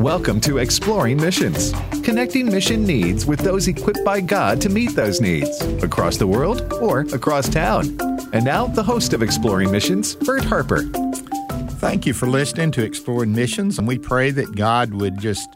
Welcome 0.00 0.40
to 0.42 0.56
Exploring 0.56 1.18
Missions, 1.18 1.74
connecting 2.02 2.46
mission 2.46 2.86
needs 2.86 3.26
with 3.26 3.40
those 3.40 3.68
equipped 3.68 4.02
by 4.02 4.22
God 4.22 4.58
to 4.62 4.70
meet 4.70 4.96
those 4.96 5.20
needs 5.20 5.60
across 5.82 6.16
the 6.16 6.26
world 6.26 6.72
or 6.80 7.00
across 7.12 7.50
town. 7.50 7.98
And 8.32 8.42
now, 8.42 8.66
the 8.66 8.82
host 8.82 9.12
of 9.12 9.22
Exploring 9.22 9.70
Missions, 9.70 10.14
Bert 10.14 10.42
Harper. 10.42 10.84
Thank 11.72 12.06
you 12.06 12.14
for 12.14 12.26
listening 12.26 12.70
to 12.70 12.82
Exploring 12.82 13.34
Missions, 13.34 13.78
and 13.78 13.86
we 13.86 13.98
pray 13.98 14.30
that 14.30 14.56
God 14.56 14.94
would 14.94 15.18
just 15.18 15.46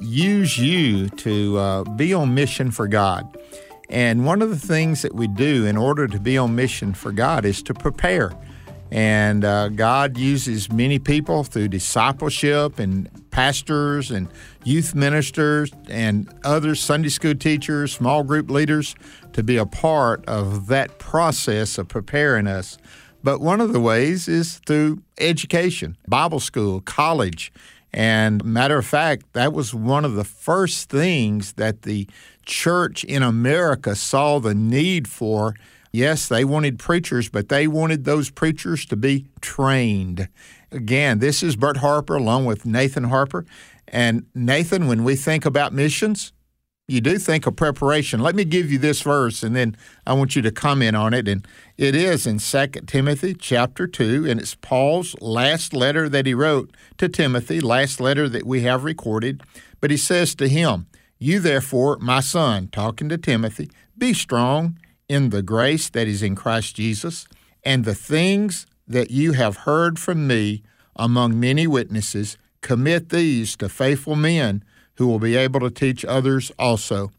use 0.00 0.56
you 0.56 1.10
to 1.10 1.58
uh, 1.58 1.84
be 1.84 2.14
on 2.14 2.34
mission 2.34 2.70
for 2.70 2.88
God. 2.88 3.36
And 3.90 4.24
one 4.24 4.40
of 4.40 4.48
the 4.48 4.58
things 4.58 5.02
that 5.02 5.14
we 5.14 5.28
do 5.28 5.66
in 5.66 5.76
order 5.76 6.08
to 6.08 6.18
be 6.18 6.38
on 6.38 6.54
mission 6.54 6.94
for 6.94 7.12
God 7.12 7.44
is 7.44 7.62
to 7.64 7.74
prepare. 7.74 8.32
And 8.92 9.42
uh, 9.42 9.68
God 9.70 10.18
uses 10.18 10.70
many 10.70 10.98
people 10.98 11.44
through 11.44 11.68
discipleship 11.68 12.78
and 12.78 13.08
pastors 13.30 14.10
and 14.10 14.28
youth 14.64 14.94
ministers 14.94 15.72
and 15.88 16.30
other 16.44 16.74
Sunday 16.74 17.08
school 17.08 17.34
teachers, 17.34 17.94
small 17.94 18.22
group 18.22 18.50
leaders 18.50 18.94
to 19.32 19.42
be 19.42 19.56
a 19.56 19.64
part 19.64 20.22
of 20.28 20.66
that 20.66 20.98
process 20.98 21.78
of 21.78 21.88
preparing 21.88 22.46
us. 22.46 22.76
But 23.24 23.40
one 23.40 23.62
of 23.62 23.72
the 23.72 23.80
ways 23.80 24.28
is 24.28 24.58
through 24.66 25.02
education, 25.16 25.96
Bible 26.06 26.40
school, 26.40 26.82
college. 26.82 27.50
And 27.94 28.44
matter 28.44 28.76
of 28.76 28.84
fact, 28.84 29.32
that 29.32 29.54
was 29.54 29.74
one 29.74 30.04
of 30.04 30.16
the 30.16 30.24
first 30.24 30.90
things 30.90 31.54
that 31.54 31.82
the 31.82 32.06
church 32.44 33.04
in 33.04 33.22
America 33.22 33.94
saw 33.94 34.38
the 34.38 34.54
need 34.54 35.08
for 35.08 35.54
Yes, 35.92 36.26
they 36.26 36.44
wanted 36.44 36.78
preachers, 36.78 37.28
but 37.28 37.50
they 37.50 37.66
wanted 37.66 38.04
those 38.04 38.30
preachers 38.30 38.86
to 38.86 38.96
be 38.96 39.26
trained. 39.42 40.28
Again, 40.70 41.18
this 41.18 41.42
is 41.42 41.54
Bert 41.54 41.78
Harper 41.78 42.16
along 42.16 42.46
with 42.46 42.64
Nathan 42.64 43.04
Harper. 43.04 43.44
And 43.86 44.24
Nathan, 44.34 44.86
when 44.86 45.04
we 45.04 45.16
think 45.16 45.44
about 45.44 45.74
missions, 45.74 46.32
you 46.88 47.02
do 47.02 47.18
think 47.18 47.46
of 47.46 47.56
preparation. 47.56 48.20
Let 48.20 48.34
me 48.34 48.44
give 48.44 48.72
you 48.72 48.78
this 48.78 49.02
verse 49.02 49.42
and 49.42 49.54
then 49.54 49.76
I 50.06 50.14
want 50.14 50.34
you 50.34 50.40
to 50.42 50.50
comment 50.50 50.96
on 50.96 51.12
it. 51.12 51.28
And 51.28 51.46
it 51.76 51.94
is 51.94 52.26
in 52.26 52.38
2 52.38 52.66
Timothy 52.86 53.34
chapter 53.34 53.86
2, 53.86 54.26
and 54.28 54.40
it's 54.40 54.54
Paul's 54.54 55.14
last 55.20 55.74
letter 55.74 56.08
that 56.08 56.24
he 56.24 56.32
wrote 56.32 56.74
to 56.96 57.08
Timothy, 57.08 57.60
last 57.60 58.00
letter 58.00 58.30
that 58.30 58.46
we 58.46 58.62
have 58.62 58.82
recorded. 58.82 59.42
But 59.80 59.90
he 59.90 59.98
says 59.98 60.34
to 60.36 60.48
him, 60.48 60.86
You 61.18 61.38
therefore, 61.38 61.98
my 61.98 62.20
son, 62.20 62.68
talking 62.68 63.10
to 63.10 63.18
Timothy, 63.18 63.70
be 63.96 64.14
strong 64.14 64.78
in 65.12 65.28
the 65.28 65.42
grace 65.42 65.90
that 65.90 66.08
is 66.08 66.22
in 66.22 66.34
Christ 66.34 66.76
Jesus, 66.76 67.26
and 67.62 67.84
the 67.84 67.94
things 67.94 68.66
that 68.88 69.10
you 69.10 69.32
have 69.32 69.58
heard 69.58 69.98
from 69.98 70.26
me 70.26 70.62
among 70.96 71.38
many 71.38 71.66
witnesses, 71.66 72.36
commit 72.60 73.08
these 73.08 73.56
to 73.56 73.68
faithful 73.68 74.16
men 74.16 74.64
who 74.96 75.06
will 75.06 75.18
be 75.18 75.36
able 75.36 75.60
to 75.60 75.70
teach 75.70 76.04
others 76.04 76.52
also. 76.58 77.10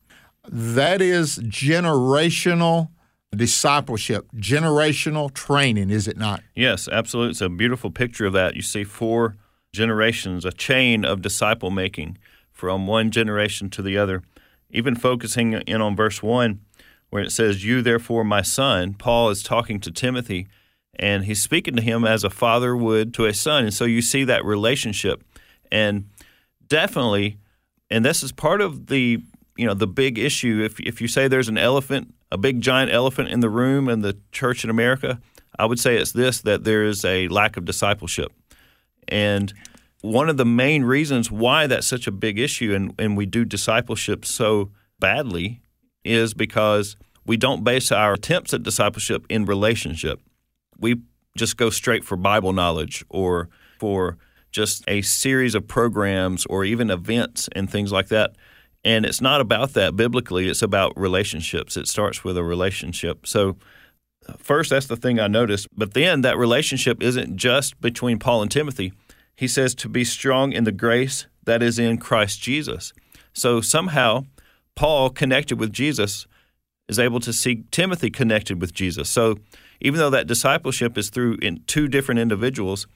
That 0.48 1.02
is 1.02 1.40
generational 1.40 2.90
discipleship, 3.36 4.28
generational 4.36 5.34
training, 5.34 5.90
is 5.90 6.08
it 6.08 6.18
not? 6.18 6.44
Yes, 6.56 6.88
absolutely. 6.88 7.32
It's 7.32 7.42
a 7.42 7.50
beautiful 7.50 7.90
picture 7.90 8.26
of 8.26 8.34
that. 8.34 8.56
You 8.56 8.62
see 8.62 8.84
four 8.84 9.38
generations, 9.74 10.46
a 10.46 10.52
chain 10.52 11.04
of 11.04 11.22
disciple 11.22 11.72
making 11.72 12.18
from 12.52 12.86
one 12.86 13.10
generation 13.10 13.70
to 13.72 13.82
the 13.82 13.98
other. 13.98 14.22
Even 14.70 14.96
focusing 14.96 15.54
in 15.54 15.82
on 15.82 15.96
verse 15.96 16.22
1, 16.22 16.60
where 17.14 17.22
it 17.22 17.32
says, 17.32 17.64
You 17.64 17.84
therefore, 17.84 18.24
my 18.24 18.42
son, 18.42 18.96
Paul 18.96 19.30
is 19.30 19.44
talking 19.44 19.80
to 19.82 19.92
Timothy, 19.92 20.48
and 20.96 21.26
he's 21.26 21.44
speaking 21.44 21.76
to 21.76 21.82
him 21.84 22.06
as 22.06 22.24
a 22.24 22.30
father 22.32 22.76
would 22.76 23.14
to 23.14 23.26
a 23.28 23.36
son. 23.36 23.66
And 23.66 23.74
so 23.74 23.86
you 23.86 24.02
see 24.02 24.24
that 24.24 24.44
relationship. 24.44 25.24
And 25.72 26.10
definitely, 26.66 27.38
and 27.92 28.04
this 28.04 28.24
is 28.24 28.32
part 28.32 28.62
of 28.62 28.88
the 28.88 29.22
you 29.56 29.68
know 29.68 29.76
the 29.76 29.86
big 29.86 30.18
issue. 30.18 30.64
If 30.66 30.80
if 30.80 31.02
you 31.02 31.08
say 31.08 31.28
there's 31.28 31.50
an 31.50 31.58
elephant, 31.60 32.16
a 32.32 32.38
big 32.40 32.62
giant 32.62 32.92
elephant 32.92 33.30
in 33.30 33.42
the 33.42 33.50
room 33.50 33.90
in 33.90 34.02
the 34.02 34.18
church 34.32 34.64
in 34.64 34.72
America, 34.72 35.22
I 35.60 35.68
would 35.68 35.80
say 35.80 35.98
it's 35.98 36.14
this 36.14 36.42
that 36.42 36.64
there 36.64 36.84
is 36.84 37.06
a 37.06 37.28
lack 37.28 37.58
of 37.58 37.66
discipleship. 37.66 38.32
And 39.08 39.54
one 40.02 40.30
of 40.30 40.38
the 40.38 40.46
main 40.46 40.84
reasons 40.84 41.30
why 41.30 41.68
that's 41.68 41.86
such 41.86 42.08
a 42.08 42.12
big 42.12 42.40
issue 42.40 42.74
and, 42.74 42.96
and 42.98 43.16
we 43.16 43.28
do 43.28 43.46
discipleship 43.46 44.26
so 44.26 44.72
badly 45.00 45.62
is 46.04 46.34
because 46.34 46.96
we 47.26 47.38
don't 47.38 47.64
base 47.64 47.92
our 47.92 48.14
attempts 48.14 48.54
at 48.54 48.64
discipleship 48.64 49.26
in 49.30 49.46
relationship. 49.46 50.20
We 50.78 51.02
just 51.38 51.58
go 51.58 51.70
straight 51.70 52.04
for 52.04 52.18
Bible 52.18 52.54
knowledge 52.54 53.04
or 53.10 53.50
for 53.80 54.18
just 54.52 54.84
a 54.88 55.02
series 55.02 55.56
of 55.56 55.68
programs 55.68 56.46
or 56.46 56.64
even 56.64 56.92
events 56.92 57.50
and 57.56 57.70
things 57.70 57.92
like 57.92 58.10
that. 58.10 58.36
And 58.86 59.06
it's 59.06 59.22
not 59.22 59.42
about 59.42 59.74
that 59.74 59.96
biblically, 59.96 60.50
it's 60.50 60.62
about 60.62 60.98
relationships. 60.98 61.78
It 61.78 61.88
starts 61.88 62.24
with 62.24 62.38
a 62.38 62.44
relationship. 62.44 63.26
So, 63.26 63.58
first, 64.38 64.70
that's 64.70 64.88
the 64.88 64.98
thing 64.98 65.20
I 65.20 65.28
noticed. 65.28 65.68
But 65.76 65.94
then 65.94 66.22
that 66.22 66.38
relationship 66.38 67.02
isn't 67.02 67.38
just 67.38 67.80
between 67.80 68.20
Paul 68.20 68.42
and 68.42 68.52
Timothy. 68.52 68.94
He 69.36 69.48
says 69.48 69.74
to 69.76 69.90
be 69.90 70.04
strong 70.04 70.52
in 70.52 70.66
the 70.66 70.72
grace 70.72 71.28
that 71.46 71.64
is 71.64 71.80
in 71.80 71.98
Christ 71.98 72.42
Jesus. 72.42 72.94
So, 73.32 73.62
somehow, 73.62 74.26
Paul 74.76 75.10
connected 75.10 75.60
with 75.60 75.72
Jesus 75.72 76.28
is 76.90 77.00
able 77.00 77.20
to 77.22 77.32
see 77.32 77.64
Timothy 77.72 78.10
connected 78.10 78.60
with 78.60 78.74
Jesus. 78.74 79.10
So 79.10 79.38
even 79.80 80.00
though 80.00 80.10
that 80.10 80.28
discipleship 80.28 80.98
is 80.98 81.10
through 81.10 81.38
in 81.42 81.64
two 81.68 81.88
different 81.88 82.20
individuals, 82.20 82.88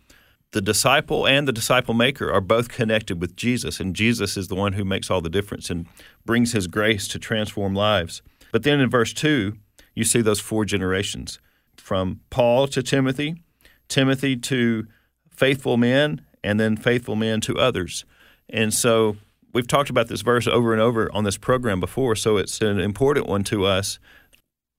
the 0.51 0.61
disciple 0.61 1.27
and 1.27 1.47
the 1.47 1.53
disciple 1.53 1.93
maker 1.93 2.31
are 2.31 2.41
both 2.41 2.69
connected 2.69 3.19
with 3.19 3.35
Jesus, 3.35 3.79
and 3.79 3.95
Jesus 3.95 4.37
is 4.37 4.47
the 4.47 4.55
one 4.55 4.73
who 4.73 4.85
makes 4.85 5.11
all 5.11 5.21
the 5.21 5.29
difference 5.29 5.69
and 5.69 5.87
brings 6.25 6.53
his 6.53 6.67
grace 6.67 7.07
to 7.09 7.19
transform 7.19 7.75
lives. 7.75 8.21
But 8.51 8.63
then 8.63 8.79
in 8.79 8.89
verse 8.89 9.13
2, 9.13 9.53
you 9.93 10.03
see 10.03 10.21
those 10.21 10.39
four 10.39 10.63
generations 10.63 11.39
from 11.75 12.21
Paul 12.29 12.67
to 12.67 12.81
Timothy, 12.81 13.43
Timothy 13.87 14.35
to 14.37 14.87
faithful 15.29 15.77
men, 15.77 16.21
and 16.43 16.59
then 16.59 16.77
faithful 16.77 17.15
men 17.15 17.41
to 17.41 17.57
others. 17.57 18.05
And 18.49 18.73
so 18.73 19.17
we've 19.53 19.67
talked 19.67 19.89
about 19.89 20.07
this 20.07 20.21
verse 20.21 20.47
over 20.47 20.73
and 20.73 20.81
over 20.81 21.11
on 21.13 21.23
this 21.23 21.37
program 21.37 21.79
before, 21.79 22.15
so 22.15 22.37
it's 22.37 22.61
an 22.61 22.79
important 22.79 23.27
one 23.27 23.43
to 23.45 23.65
us. 23.65 23.99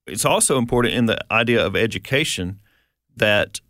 It's 0.07 0.25
also 0.25 0.59
important 0.59 0.95
in 0.95 1.07
the 1.07 1.19
idea 1.33 1.65
of 1.65 1.77
education 1.77 2.61
that 3.17 3.61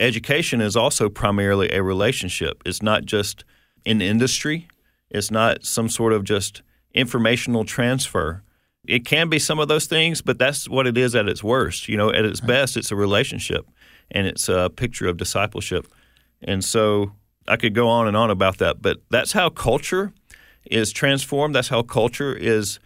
education 0.00 0.60
is 0.60 0.76
also 0.76 1.08
primarily 1.08 1.70
a 1.72 1.82
relationship. 1.82 2.62
It's 2.64 2.82
not 2.82 3.04
just 3.04 3.44
an 3.84 4.00
industry, 4.00 4.68
it's 5.10 5.30
not 5.30 5.64
some 5.64 5.88
sort 5.88 6.12
of 6.12 6.24
just 6.24 6.62
informational 6.94 7.64
transfer. 7.64 8.42
It 8.86 9.04
can 9.04 9.28
be 9.28 9.38
some 9.38 9.60
of 9.60 9.68
those 9.68 9.86
things, 9.86 10.22
but 10.22 10.38
that's 10.38 10.68
what 10.68 10.86
it 10.86 10.98
is 10.98 11.14
at 11.14 11.28
its 11.28 11.44
worst. 11.44 11.88
You 11.88 11.96
know, 11.96 12.10
at 12.10 12.24
its 12.24 12.40
best, 12.40 12.76
it's 12.76 12.90
a 12.90 12.96
relationship 12.96 13.66
and 14.10 14.26
it's 14.26 14.48
a 14.48 14.70
picture 14.74 15.06
of 15.06 15.16
discipleship. 15.16 15.86
And 16.42 16.64
so 16.64 17.12
I 17.46 17.56
could 17.56 17.74
go 17.74 17.88
on 17.88 18.08
and 18.08 18.16
on 18.16 18.30
about 18.30 18.58
that, 18.58 18.82
but 18.82 18.98
that's 19.10 19.32
how 19.32 19.50
culture 19.50 20.12
is 20.70 20.92
transformed. 20.92 21.54
That's 21.54 21.68
how 21.68 21.82
culture 21.82 22.34
is 22.34 22.78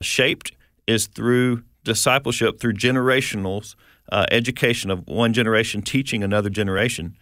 shaped, 0.00 0.52
is 0.86 1.06
through 1.06 1.62
discipleship, 1.84 2.58
through 2.58 2.74
generationals, 2.74 3.74
uh, 4.10 4.26
education 4.30 4.90
of 4.90 5.06
one 5.06 5.32
generation 5.32 5.82
teaching 5.82 6.22
another 6.22 6.50
generation. 6.50 7.16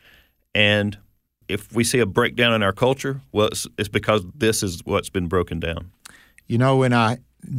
And 0.54 0.98
if 1.48 1.72
we 1.72 1.84
see 1.84 1.98
a 1.98 2.06
breakdown 2.06 2.52
in 2.52 2.62
our 2.62 2.72
culture, 2.72 3.20
well, 3.32 3.48
it's, 3.48 3.66
it's 3.78 3.88
because 3.88 4.22
this 4.34 4.62
is 4.62 4.80
what's 4.84 5.10
been 5.10 5.26
broken 5.26 5.60
down. 5.60 5.90
You 6.46 6.58
know, 6.58 6.76
when 6.76 6.92
I 6.92 7.18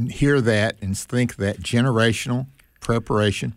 hear 0.09 0.41
that 0.41 0.77
and 0.81 0.97
think 0.97 1.35
that 1.37 1.59
generational 1.59 2.47
preparation, 2.79 3.55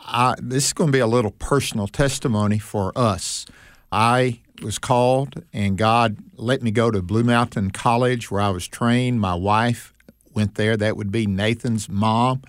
I, 0.00 0.34
this 0.38 0.66
is 0.66 0.72
going 0.72 0.88
to 0.88 0.92
be 0.92 0.98
a 1.00 1.06
little 1.06 1.30
personal 1.30 1.86
testimony 1.86 2.58
for 2.58 2.92
us. 2.96 3.46
I 3.90 4.40
was 4.62 4.78
called, 4.78 5.42
and 5.52 5.76
God 5.76 6.18
let 6.36 6.62
me 6.62 6.70
go 6.70 6.90
to 6.90 7.02
Blue 7.02 7.24
Mountain 7.24 7.70
College 7.70 8.30
where 8.30 8.40
I 8.40 8.50
was 8.50 8.66
trained. 8.66 9.20
My 9.20 9.34
wife 9.34 9.92
went 10.34 10.54
there. 10.54 10.76
That 10.76 10.96
would 10.96 11.12
be 11.12 11.26
Nathan's 11.26 11.88
mom. 11.88 12.42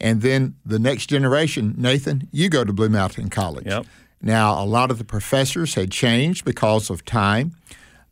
And 0.00 0.22
then 0.22 0.56
the 0.64 0.78
next 0.78 1.06
generation, 1.06 1.74
Nathan, 1.76 2.28
you 2.30 2.48
go 2.48 2.64
to 2.64 2.72
Blue 2.72 2.88
Mountain 2.88 3.30
College. 3.30 3.66
Yep. 3.66 3.86
Now, 4.20 4.62
a 4.62 4.64
lot 4.64 4.90
of 4.90 4.98
the 4.98 5.04
professors 5.04 5.74
had 5.74 5.90
changed 5.90 6.44
because 6.44 6.90
of 6.90 7.04
time, 7.04 7.54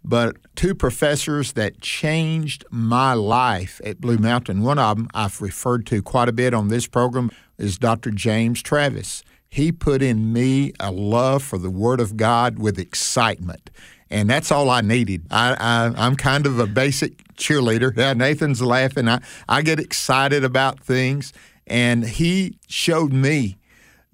but 0.05 0.37
two 0.55 0.75
professors 0.75 1.53
that 1.53 1.81
changed 1.81 2.65
my 2.71 3.15
life 3.15 3.81
at 3.85 4.01
Blue 4.01 4.19
Mountain. 4.19 4.63
One 4.63 4.79
of 4.79 4.97
them 4.97 5.09
I've 5.15 5.41
referred 5.41 5.87
to 5.87 6.03
quite 6.03 6.29
a 6.29 6.33
bit 6.33 6.55
on 6.55 6.69
this 6.69 6.87
program 6.87 7.31
is 7.59 7.79
Dr. 7.79 8.11
James 8.11 8.63
Travis. 8.63 9.23
He 9.55 9.71
put 9.71 10.03
in 10.03 10.33
me 10.33 10.73
a 10.81 10.91
love 10.91 11.45
for 11.45 11.59
the 11.59 11.71
Word 11.71 12.01
of 12.01 12.17
God 12.17 12.59
with 12.59 12.77
excitement. 12.77 13.71
And 14.11 14.29
that's 14.29 14.51
all 14.51 14.69
I 14.69 14.81
needed. 14.81 15.29
I, 15.31 15.55
I, 15.97 16.07
am 16.07 16.17
kind 16.17 16.45
of 16.45 16.59
a 16.59 16.67
basic 16.67 17.23
cheerleader. 17.35 17.97
Yeah, 17.97 18.15
Nathan's 18.15 18.61
laughing. 18.61 19.07
I, 19.07 19.21
I 19.49 19.63
get 19.63 19.79
excited 19.79 20.43
about 20.43 20.81
things. 20.81 21.33
And 21.69 22.05
he 22.05 22.59
showed 22.67 23.13
me 23.13 23.57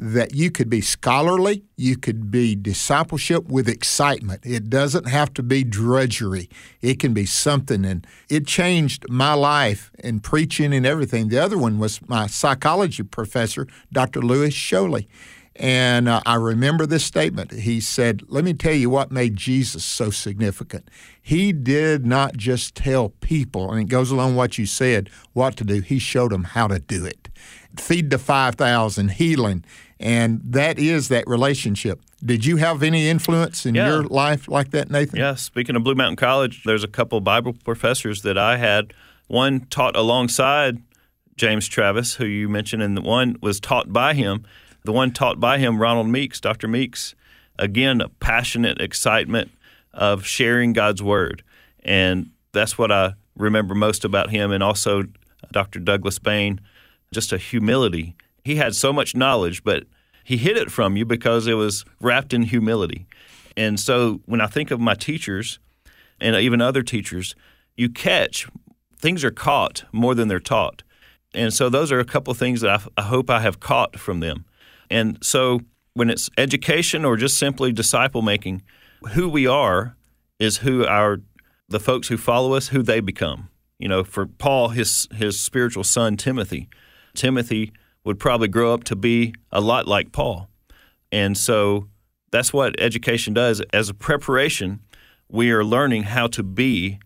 that 0.01 0.35
you 0.35 0.51
could 0.51 0.71
be 0.71 0.81
scholarly, 0.81 1.63
you 1.77 1.95
could 1.95 2.31
be 2.31 2.57
discipleship 2.57 3.49
with 3.49 3.69
excitement. 3.69 4.41
It 4.47 4.71
doesn't 4.71 5.07
have 5.07 5.35
to 5.35 5.43
be 5.43 5.63
drudgery. 5.63 6.49
It 6.81 6.99
can 6.99 7.13
be 7.13 7.27
something. 7.27 7.85
And 7.85 8.07
it 8.31 8.47
changed 8.47 9.05
my 9.11 9.35
life 9.35 9.91
in 9.99 10.21
preaching 10.21 10.73
and 10.73 10.87
everything. 10.87 11.29
The 11.29 11.39
other 11.39 11.59
one 11.59 11.79
was 11.79 12.01
my 12.09 12.29
psychology 12.29 13.03
professor, 13.03 13.67
Dr. 13.93 14.23
Louis 14.23 14.49
Sholey. 14.49 15.07
And 15.55 16.09
uh, 16.09 16.23
I 16.25 16.37
remember 16.37 16.87
this 16.87 17.05
statement. 17.05 17.53
He 17.53 17.81
said, 17.83 18.23
Let 18.29 18.45
me 18.45 18.55
tell 18.55 18.73
you 18.73 18.89
what 18.89 19.13
made 19.13 19.37
Jesus 19.37 19.85
so 19.85 20.09
significant. 20.09 20.89
He 21.21 21.53
did 21.53 22.07
not 22.07 22.39
just 22.39 22.75
tell 22.75 23.11
people, 23.11 23.71
and 23.71 23.83
it 23.83 23.91
goes 23.91 24.11
along 24.11 24.37
what 24.37 24.57
you 24.57 24.65
said, 24.65 25.11
what 25.35 25.57
to 25.57 25.65
do, 25.65 25.81
he 25.81 25.99
showed 25.99 26.33
them 26.33 26.45
how 26.45 26.69
to 26.69 26.79
do 26.79 27.05
it. 27.05 27.29
Feed 27.77 28.09
the 28.09 28.19
5,000, 28.19 29.11
healing. 29.11 29.63
And 30.01 30.41
that 30.45 30.79
is 30.79 31.09
that 31.09 31.25
relationship. 31.27 32.01
Did 32.25 32.47
you 32.47 32.57
have 32.57 32.83
any 32.83 33.09
influence 33.09 33.67
in 33.67 33.75
Yeah. 33.75 33.89
your 33.89 34.03
life 34.05 34.49
like 34.49 34.71
that, 34.71 34.91
Nathan? 34.91 35.19
Yeah, 35.19 35.35
speaking 35.35 35.77
of 35.77 35.85
Blue 35.85 35.95
Mountain 35.95 36.17
College, 36.17 36.63
there's 36.65 36.83
a 36.83 36.89
couple 36.89 37.21
Bible 37.21 37.53
professors 37.65 38.23
that 38.23 38.39
I 38.39 38.57
had. 38.57 38.95
One 39.29 39.61
taught 39.67 39.97
alongside 39.97 40.79
James 41.37 41.69
Travis, 41.69 42.15
who 42.15 42.25
you 42.25 42.49
mentioned, 42.49 42.83
and 42.83 42.97
the 42.97 43.03
one 43.03 43.37
was 43.43 43.61
taught 43.61 43.93
by 43.93 44.15
him. 44.15 44.45
The 44.85 44.93
one 44.93 45.11
taught 45.13 45.39
by 45.39 45.59
him, 45.59 45.79
Ronald 45.79 46.09
Meeks, 46.09 46.41
Dr. 46.41 46.67
Meeks, 46.67 47.15
again, 47.59 48.01
a 48.01 48.09
passionate 48.09 48.81
excitement 48.81 49.51
of 49.93 50.25
sharing 50.25 50.73
God's 50.73 51.03
word. 51.03 51.43
And 51.85 52.31
that's 52.53 52.79
what 52.79 52.91
I 52.91 53.15
remember 53.37 53.75
most 53.75 54.05
about 54.05 54.31
him, 54.31 54.51
and 54.51 54.63
also 54.63 55.05
Dr. 55.53 55.79
Douglas 55.79 56.19
Bain, 56.19 56.61
just 57.13 57.33
a 57.33 57.39
humility. 57.39 58.17
He 58.45 58.57
had 58.57 58.75
so 58.75 58.93
much 58.93 59.15
knowledge, 59.15 59.65
but 59.65 59.85
he 60.25 60.37
hid 60.37 60.57
it 60.57 60.71
from 60.71 60.97
you 60.97 61.05
because 61.05 61.47
it 61.47 61.55
was 61.55 61.85
wrapped 62.01 62.33
in 62.33 62.43
humility. 62.43 63.07
And 63.57 63.79
so 63.79 64.21
when 64.27 64.41
I 64.41 64.47
think 64.47 64.71
of 64.71 64.81
my 64.81 64.95
teachers 64.95 65.59
and 66.21 66.37
even 66.37 66.61
other 66.61 66.83
teachers, 66.83 67.35
you 67.77 67.89
catch 67.89 68.49
things 68.99 69.25
are 69.25 69.31
caught 69.31 69.85
more 69.93 70.15
than 70.15 70.29
they're 70.29 70.41
taught. 70.41 70.83
And 71.35 71.53
so 71.53 71.69
those 71.69 71.93
are 71.93 72.01
a 72.01 72.05
couple 72.05 72.31
of 72.31 72.39
things 72.39 72.61
that 72.61 72.71
I, 72.71 73.01
I 73.01 73.03
hope 73.03 73.31
I 73.31 73.41
have 73.41 73.61
caught 73.61 73.99
from 73.99 74.21
them. 74.21 74.45
And 74.91 75.19
so 75.23 75.61
when 75.95 76.11
it's 76.11 76.29
education 76.37 77.05
or 77.05 77.17
just 77.17 77.39
simply 77.39 77.73
disciple 77.73 78.23
making, 78.23 78.63
who 79.13 79.29
we 79.29 79.47
are 79.47 79.97
is 80.39 80.59
who 80.59 80.85
our 80.87 81.21
the 81.69 81.81
folks 81.81 82.09
who 82.09 82.17
follow 82.17 82.55
us, 82.55 82.69
who 82.69 82.83
they 82.83 83.01
become. 83.01 83.49
You 83.79 83.89
know, 83.89 84.05
for 84.05 84.27
Paul, 84.27 84.71
his 84.71 85.09
his 85.15 85.41
spiritual 85.41 85.85
son 85.85 86.17
Timothy, 86.17 86.69
Timothy 87.15 87.73
would 88.05 88.19
probably 88.19 88.49
grow 88.49 88.73
up 88.73 88.85
to 88.85 88.97
be 88.97 89.35
a 89.51 89.61
lot 89.61 89.87
like 89.87 90.13
Paul. 90.13 90.49
And 91.13 91.37
so 91.37 91.89
that's 92.31 92.53
what 92.53 92.79
education 92.81 93.35
does. 93.35 93.61
As 93.73 93.89
a 93.89 93.95
preparation, 93.95 94.81
we 95.29 95.51
are 95.51 95.65
learning 95.65 96.05
how 96.05 96.27
to 96.29 96.43
be 96.43 96.99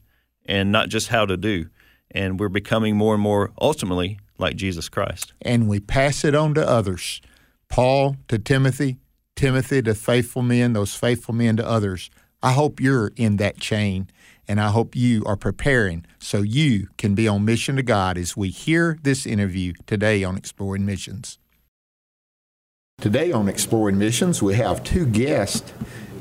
and 0.46 0.70
not 0.70 0.88
just 0.88 1.08
how 1.08 1.26
to 1.26 1.36
do. 1.36 1.66
And 2.10 2.38
we're 2.38 2.48
becoming 2.48 2.96
more 2.96 3.14
and 3.14 3.22
more 3.22 3.50
ultimately 3.60 4.18
like 4.38 4.56
Jesus 4.56 4.88
Christ. 4.88 5.32
and 5.42 5.68
we 5.68 5.80
pass 5.80 6.24
it 6.24 6.34
on 6.34 6.54
to 6.54 6.68
others. 6.68 7.20
Paul 7.68 8.16
to 8.28 8.38
Timothy, 8.38 8.98
Timothy 9.36 9.82
to 9.82 9.94
faithful 9.94 10.42
men, 10.42 10.74
those 10.74 10.94
faithful 10.94 11.34
men 11.34 11.56
to 11.56 11.66
others. 11.66 12.10
I 12.42 12.52
hope 12.52 12.80
you're 12.80 13.12
in 13.16 13.36
that 13.38 13.58
chain, 13.58 14.10
and 14.48 14.60
I 14.60 14.70
hope 14.70 14.94
you 14.94 15.22
are 15.24 15.36
preparing 15.36 16.04
so 16.18 16.42
you 16.42 16.88
can 16.98 17.14
be 17.14 17.28
on 17.28 17.44
mission 17.44 17.76
to 17.76 17.82
God 17.82 18.18
as 18.18 18.36
we 18.36 18.50
hear 18.50 18.98
this 19.02 19.26
interview 19.26 19.72
today 19.86 20.24
on 20.24 20.36
Exploring 20.36 20.84
Missions. 20.86 21.38
Today 23.00 23.32
on 23.32 23.48
Exploring 23.48 23.98
Missions, 23.98 24.42
we 24.42 24.54
have 24.54 24.84
two 24.84 25.04
guests, 25.04 25.72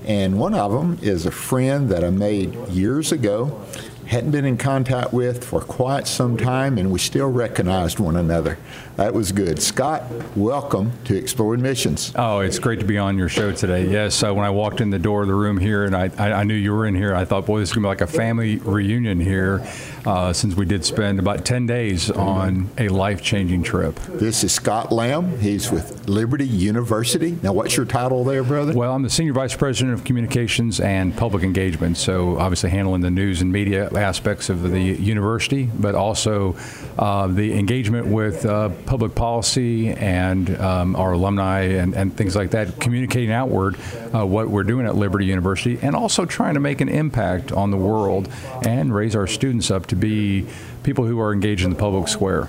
and 0.05 0.39
one 0.39 0.53
of 0.53 0.71
them 0.71 0.97
is 1.01 1.25
a 1.25 1.31
friend 1.31 1.89
that 1.89 2.03
I 2.03 2.09
made 2.09 2.55
years 2.69 3.11
ago. 3.11 3.63
Hadn't 4.07 4.31
been 4.31 4.45
in 4.45 4.57
contact 4.57 5.13
with 5.13 5.45
for 5.45 5.61
quite 5.61 6.07
some 6.07 6.35
time, 6.35 6.77
and 6.77 6.91
we 6.91 6.99
still 6.99 7.29
recognized 7.29 7.99
one 7.99 8.15
another. 8.17 8.57
That 8.95 9.15
was 9.15 9.31
good. 9.31 9.59
Scott, 9.59 10.03
welcome 10.35 10.91
to 11.05 11.17
Exploring 11.17 11.63
Missions. 11.63 12.13
Oh, 12.15 12.41
it's 12.41 12.59
great 12.59 12.79
to 12.79 12.85
be 12.85 12.99
on 12.99 13.17
your 13.17 13.27
show 13.27 13.51
today. 13.51 13.87
Yes, 13.87 14.21
uh, 14.21 14.31
when 14.31 14.45
I 14.45 14.51
walked 14.51 14.81
in 14.81 14.91
the 14.91 14.99
door 14.99 15.23
of 15.23 15.27
the 15.27 15.33
room 15.33 15.57
here 15.57 15.85
and 15.85 15.95
I, 15.95 16.11
I, 16.15 16.31
I 16.31 16.43
knew 16.43 16.53
you 16.53 16.73
were 16.73 16.85
in 16.85 16.93
here, 16.93 17.15
I 17.15 17.25
thought, 17.25 17.47
boy, 17.47 17.59
this 17.59 17.69
is 17.69 17.73
going 17.73 17.81
to 17.81 17.87
be 17.87 17.89
like 17.89 18.01
a 18.01 18.07
family 18.07 18.57
reunion 18.57 19.19
here 19.19 19.67
uh, 20.05 20.31
since 20.31 20.55
we 20.55 20.67
did 20.67 20.85
spend 20.85 21.17
about 21.17 21.43
10 21.43 21.65
days 21.65 22.11
on 22.11 22.69
a 22.77 22.87
life 22.89 23.23
changing 23.23 23.63
trip. 23.63 23.95
This 24.01 24.43
is 24.43 24.51
Scott 24.51 24.91
Lamb. 24.91 25.39
He's 25.39 25.71
with 25.71 26.07
Liberty 26.07 26.47
University. 26.47 27.35
Now, 27.41 27.53
what's 27.53 27.75
your 27.75 27.87
title 27.87 28.23
there, 28.23 28.43
brother? 28.43 28.73
Well, 28.73 28.93
I'm 28.93 29.01
the 29.01 29.09
Senior 29.09 29.33
Vice 29.33 29.55
President 29.55 29.95
of 29.97 30.03
Communications 30.03 30.79
and 30.79 31.17
Public 31.17 31.43
Engagement, 31.43 31.97
so 31.97 32.37
obviously 32.37 32.69
handling 32.69 33.01
the 33.01 33.09
news 33.09 33.41
and 33.41 33.51
media 33.51 33.89
aspects 33.95 34.49
of 34.49 34.61
the 34.61 34.79
university, 34.79 35.63
but 35.79 35.95
also 35.95 36.55
uh, 36.99 37.25
the 37.25 37.57
engagement 37.57 38.05
with 38.05 38.45
uh, 38.45 38.69
public 38.85 39.15
policy 39.15 39.89
and 39.89 40.49
um, 40.59 40.95
our 40.95 41.13
alumni 41.13 41.61
and, 41.61 41.93
and 41.93 42.15
things 42.15 42.35
like 42.35 42.51
that, 42.51 42.79
communicating 42.79 43.31
outward 43.31 43.75
uh, 44.13 44.25
what 44.25 44.49
we're 44.49 44.63
doing 44.63 44.85
at 44.85 44.95
Liberty 44.95 45.25
University, 45.25 45.79
and 45.81 45.95
also 45.95 46.25
trying 46.25 46.53
to 46.53 46.59
make 46.59 46.81
an 46.81 46.89
impact 46.89 47.51
on 47.51 47.71
the 47.71 47.77
world 47.77 48.29
and 48.65 48.93
raise 48.93 49.15
our 49.15 49.27
students 49.27 49.71
up 49.71 49.87
to 49.87 49.95
be 49.95 50.45
people 50.83 51.05
who 51.05 51.19
are 51.19 51.33
engaged 51.33 51.63
in 51.63 51.69
the 51.69 51.75
public 51.75 52.07
square. 52.07 52.47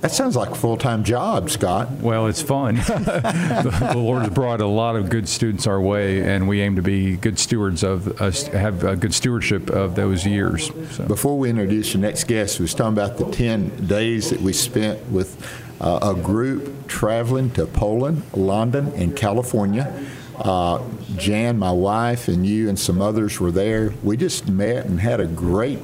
That 0.00 0.12
sounds 0.12 0.34
like 0.34 0.48
a 0.48 0.54
full 0.54 0.78
time 0.78 1.04
job, 1.04 1.50
Scott. 1.50 1.90
Well, 2.00 2.26
it's 2.26 2.40
fun. 2.40 2.76
the, 2.76 3.92
Lord 3.94 4.22
has 4.22 4.30
brought 4.30 4.62
a 4.62 4.66
lot 4.66 4.96
of 4.96 5.10
good 5.10 5.28
students 5.28 5.66
our 5.66 5.80
way, 5.80 6.22
and 6.22 6.48
we 6.48 6.62
aim 6.62 6.76
to 6.76 6.82
be 6.82 7.16
good 7.16 7.38
stewards 7.38 7.82
of 7.82 8.18
us, 8.20 8.46
have 8.46 8.82
a 8.82 8.96
good 8.96 9.12
stewardship 9.12 9.68
of 9.68 9.96
those 9.96 10.24
years. 10.24 10.70
So. 10.92 11.04
Before 11.04 11.38
we 11.38 11.50
introduce 11.50 11.92
the 11.92 11.98
next 11.98 12.24
guest, 12.24 12.58
we 12.58 12.64
was 12.64 12.72
talking 12.72 12.94
about 12.94 13.18
the 13.18 13.30
10 13.30 13.86
days 13.86 14.30
that 14.30 14.40
we 14.40 14.54
spent 14.54 15.06
with 15.10 15.36
uh, 15.82 16.14
a 16.14 16.14
group 16.14 16.88
traveling 16.88 17.50
to 17.50 17.66
Poland, 17.66 18.22
London, 18.32 18.92
and 18.94 19.14
California. 19.14 19.92
Uh, 20.38 20.82
Jan, 21.16 21.58
my 21.58 21.72
wife, 21.72 22.26
and 22.26 22.46
you 22.46 22.70
and 22.70 22.78
some 22.78 23.02
others 23.02 23.38
were 23.38 23.50
there. 23.50 23.92
We 24.02 24.16
just 24.16 24.48
met 24.48 24.86
and 24.86 24.98
had 24.98 25.20
a 25.20 25.26
great 25.26 25.78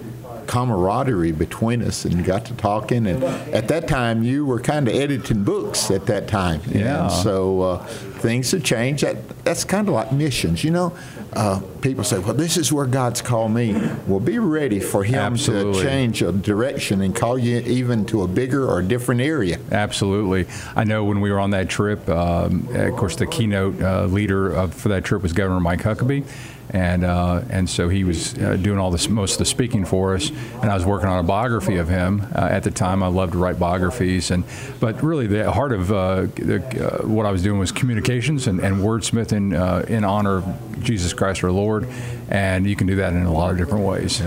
camaraderie 0.46 1.32
between 1.32 1.82
us 1.82 2.04
and 2.04 2.24
got 2.24 2.44
to 2.46 2.54
talking. 2.54 3.06
And 3.06 3.22
at 3.24 3.68
that 3.68 3.88
time, 3.88 4.22
you 4.22 4.46
were 4.46 4.60
kind 4.60 4.88
of 4.88 4.94
editing 4.94 5.44
books 5.44 5.90
at 5.90 6.06
that 6.06 6.28
time. 6.28 6.60
Yeah. 6.66 7.04
And 7.04 7.12
so 7.12 7.62
uh, 7.62 7.84
things 7.84 8.50
have 8.52 8.64
changed. 8.64 9.04
That, 9.04 9.44
that's 9.44 9.64
kind 9.64 9.88
of 9.88 9.94
like 9.94 10.12
missions, 10.12 10.64
you 10.64 10.70
know. 10.70 10.96
Uh, 11.32 11.60
people 11.82 12.02
say, 12.02 12.18
"Well, 12.18 12.34
this 12.34 12.56
is 12.56 12.72
where 12.72 12.86
God's 12.86 13.20
called 13.20 13.52
me." 13.52 13.74
Well, 14.06 14.20
be 14.20 14.38
ready 14.38 14.80
for 14.80 15.04
Him 15.04 15.16
Absolutely. 15.16 15.82
to 15.82 15.86
change 15.86 16.22
a 16.22 16.32
direction 16.32 17.02
and 17.02 17.14
call 17.14 17.38
you 17.38 17.58
even 17.58 18.06
to 18.06 18.22
a 18.22 18.28
bigger 18.28 18.66
or 18.66 18.80
different 18.80 19.20
area. 19.20 19.58
Absolutely. 19.70 20.46
I 20.74 20.84
know 20.84 21.04
when 21.04 21.20
we 21.20 21.30
were 21.30 21.38
on 21.38 21.50
that 21.50 21.68
trip, 21.68 22.08
um, 22.08 22.68
of 22.74 22.96
course, 22.96 23.16
the 23.16 23.26
keynote 23.26 23.80
uh, 23.82 24.06
leader 24.06 24.50
of, 24.50 24.72
for 24.72 24.88
that 24.88 25.04
trip 25.04 25.22
was 25.22 25.32
Governor 25.32 25.60
Mike 25.60 25.82
Huckabee. 25.82 26.24
And, 26.70 27.04
uh, 27.04 27.42
and 27.48 27.70
so 27.70 27.88
he 27.88 28.02
was 28.02 28.36
uh, 28.38 28.56
doing 28.56 28.78
all 28.78 28.90
this 28.90 29.08
most 29.08 29.34
of 29.34 29.38
the 29.38 29.44
speaking 29.44 29.84
for 29.84 30.14
us, 30.14 30.30
and 30.30 30.70
I 30.70 30.74
was 30.74 30.84
working 30.84 31.08
on 31.08 31.20
a 31.20 31.22
biography 31.22 31.76
of 31.76 31.88
him 31.88 32.26
uh, 32.34 32.40
at 32.40 32.64
the 32.64 32.72
time. 32.72 33.02
I 33.02 33.06
loved 33.06 33.32
to 33.32 33.38
write 33.38 33.58
biographies, 33.58 34.30
and 34.30 34.42
but 34.80 35.02
really 35.02 35.26
the 35.28 35.50
heart 35.52 35.72
of 35.72 35.92
uh, 35.92 36.22
the, 36.34 37.02
uh, 37.02 37.06
what 37.06 37.24
I 37.24 37.30
was 37.30 37.42
doing 37.42 37.58
was 37.58 37.70
communications 37.70 38.48
and, 38.48 38.60
and 38.60 38.76
wordsmithing 38.76 39.54
uh, 39.56 39.86
in 39.86 40.04
honor 40.04 40.38
of 40.38 40.82
Jesus 40.82 41.12
Christ 41.12 41.44
our 41.44 41.52
Lord, 41.52 41.86
and 42.30 42.66
you 42.66 42.74
can 42.74 42.88
do 42.88 42.96
that 42.96 43.12
in 43.12 43.22
a 43.22 43.32
lot 43.32 43.52
of 43.52 43.58
different 43.58 43.84
ways. 43.84 44.20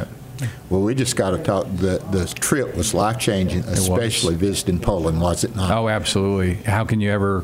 Well, 0.70 0.82
we 0.82 0.96
just 0.96 1.16
got 1.18 1.32
to 1.32 1.44
talk. 1.44 1.66
The 1.66 1.98
the 2.12 2.26
trip 2.40 2.76
was 2.76 2.94
life 2.94 3.20
changing, 3.20 3.64
especially 3.66 4.36
visiting 4.36 4.80
Poland, 4.80 5.20
was 5.20 5.44
it 5.44 5.56
not? 5.56 5.72
Oh, 5.72 5.90
absolutely. 5.90 6.56
How 6.64 6.86
can 6.86 7.02
you 7.02 7.12
ever? 7.12 7.44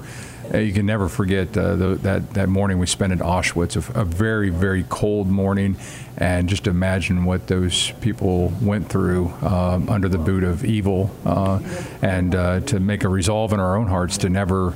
Uh, 0.54 0.58
You 0.58 0.74
can 0.74 0.86
never 0.86 1.08
forget 1.10 1.58
uh, 1.58 1.76
the, 1.76 1.96
that 1.96 2.34
that 2.34 2.50
morning 2.50 2.80
we 2.80 2.88
spent 2.88 3.14
at 3.14 3.20
Auschwitz, 3.20 3.76
a, 3.76 4.02
a 4.02 4.06
very 4.06 4.50
very 4.50 4.86
cold 4.90 5.28
morning, 5.28 5.76
and 6.18 6.50
just 6.50 6.68
imagine 6.68 7.26
what 7.26 7.48
those 7.48 7.92
people 8.02 8.54
went 8.62 8.90
through 8.90 9.34
um, 9.42 9.90
under 9.90 10.10
the 10.10 10.18
boot 10.18 10.44
of 10.44 10.64
evil, 10.66 11.12
uh, 11.26 11.60
and 12.02 12.36
uh, 12.36 12.60
to 12.62 12.80
make 12.80 13.04
a 13.04 13.10
resolve 13.10 13.54
in 13.54 13.60
our 13.60 13.76
own 13.76 13.88
hearts 13.88 14.18
to 14.20 14.30
never. 14.30 14.76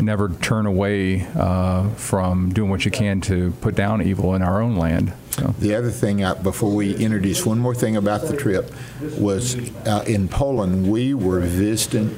never 0.00 0.28
turn 0.40 0.64
away 0.64 1.26
uh, 1.34 1.88
from 1.96 2.52
doing 2.54 2.70
what 2.70 2.84
you 2.84 2.90
can 2.90 3.20
to 3.20 3.50
put 3.60 3.74
down 3.74 4.00
evil 4.00 4.36
in 4.36 4.42
our 4.42 4.62
own 4.62 4.76
land. 4.76 5.12
So. 5.32 5.52
The 5.58 5.74
other 5.74 5.90
thing, 5.90 6.24
before 6.40 6.70
we 6.70 6.94
introduce 6.94 7.44
one 7.44 7.58
more 7.58 7.74
thing 7.74 7.96
about 7.96 8.22
the 8.28 8.36
trip, 8.36 8.72
was 9.18 9.56
in 10.06 10.28
Poland, 10.28 10.88
we 10.88 11.14
were 11.14 11.40
visiting 11.40 12.14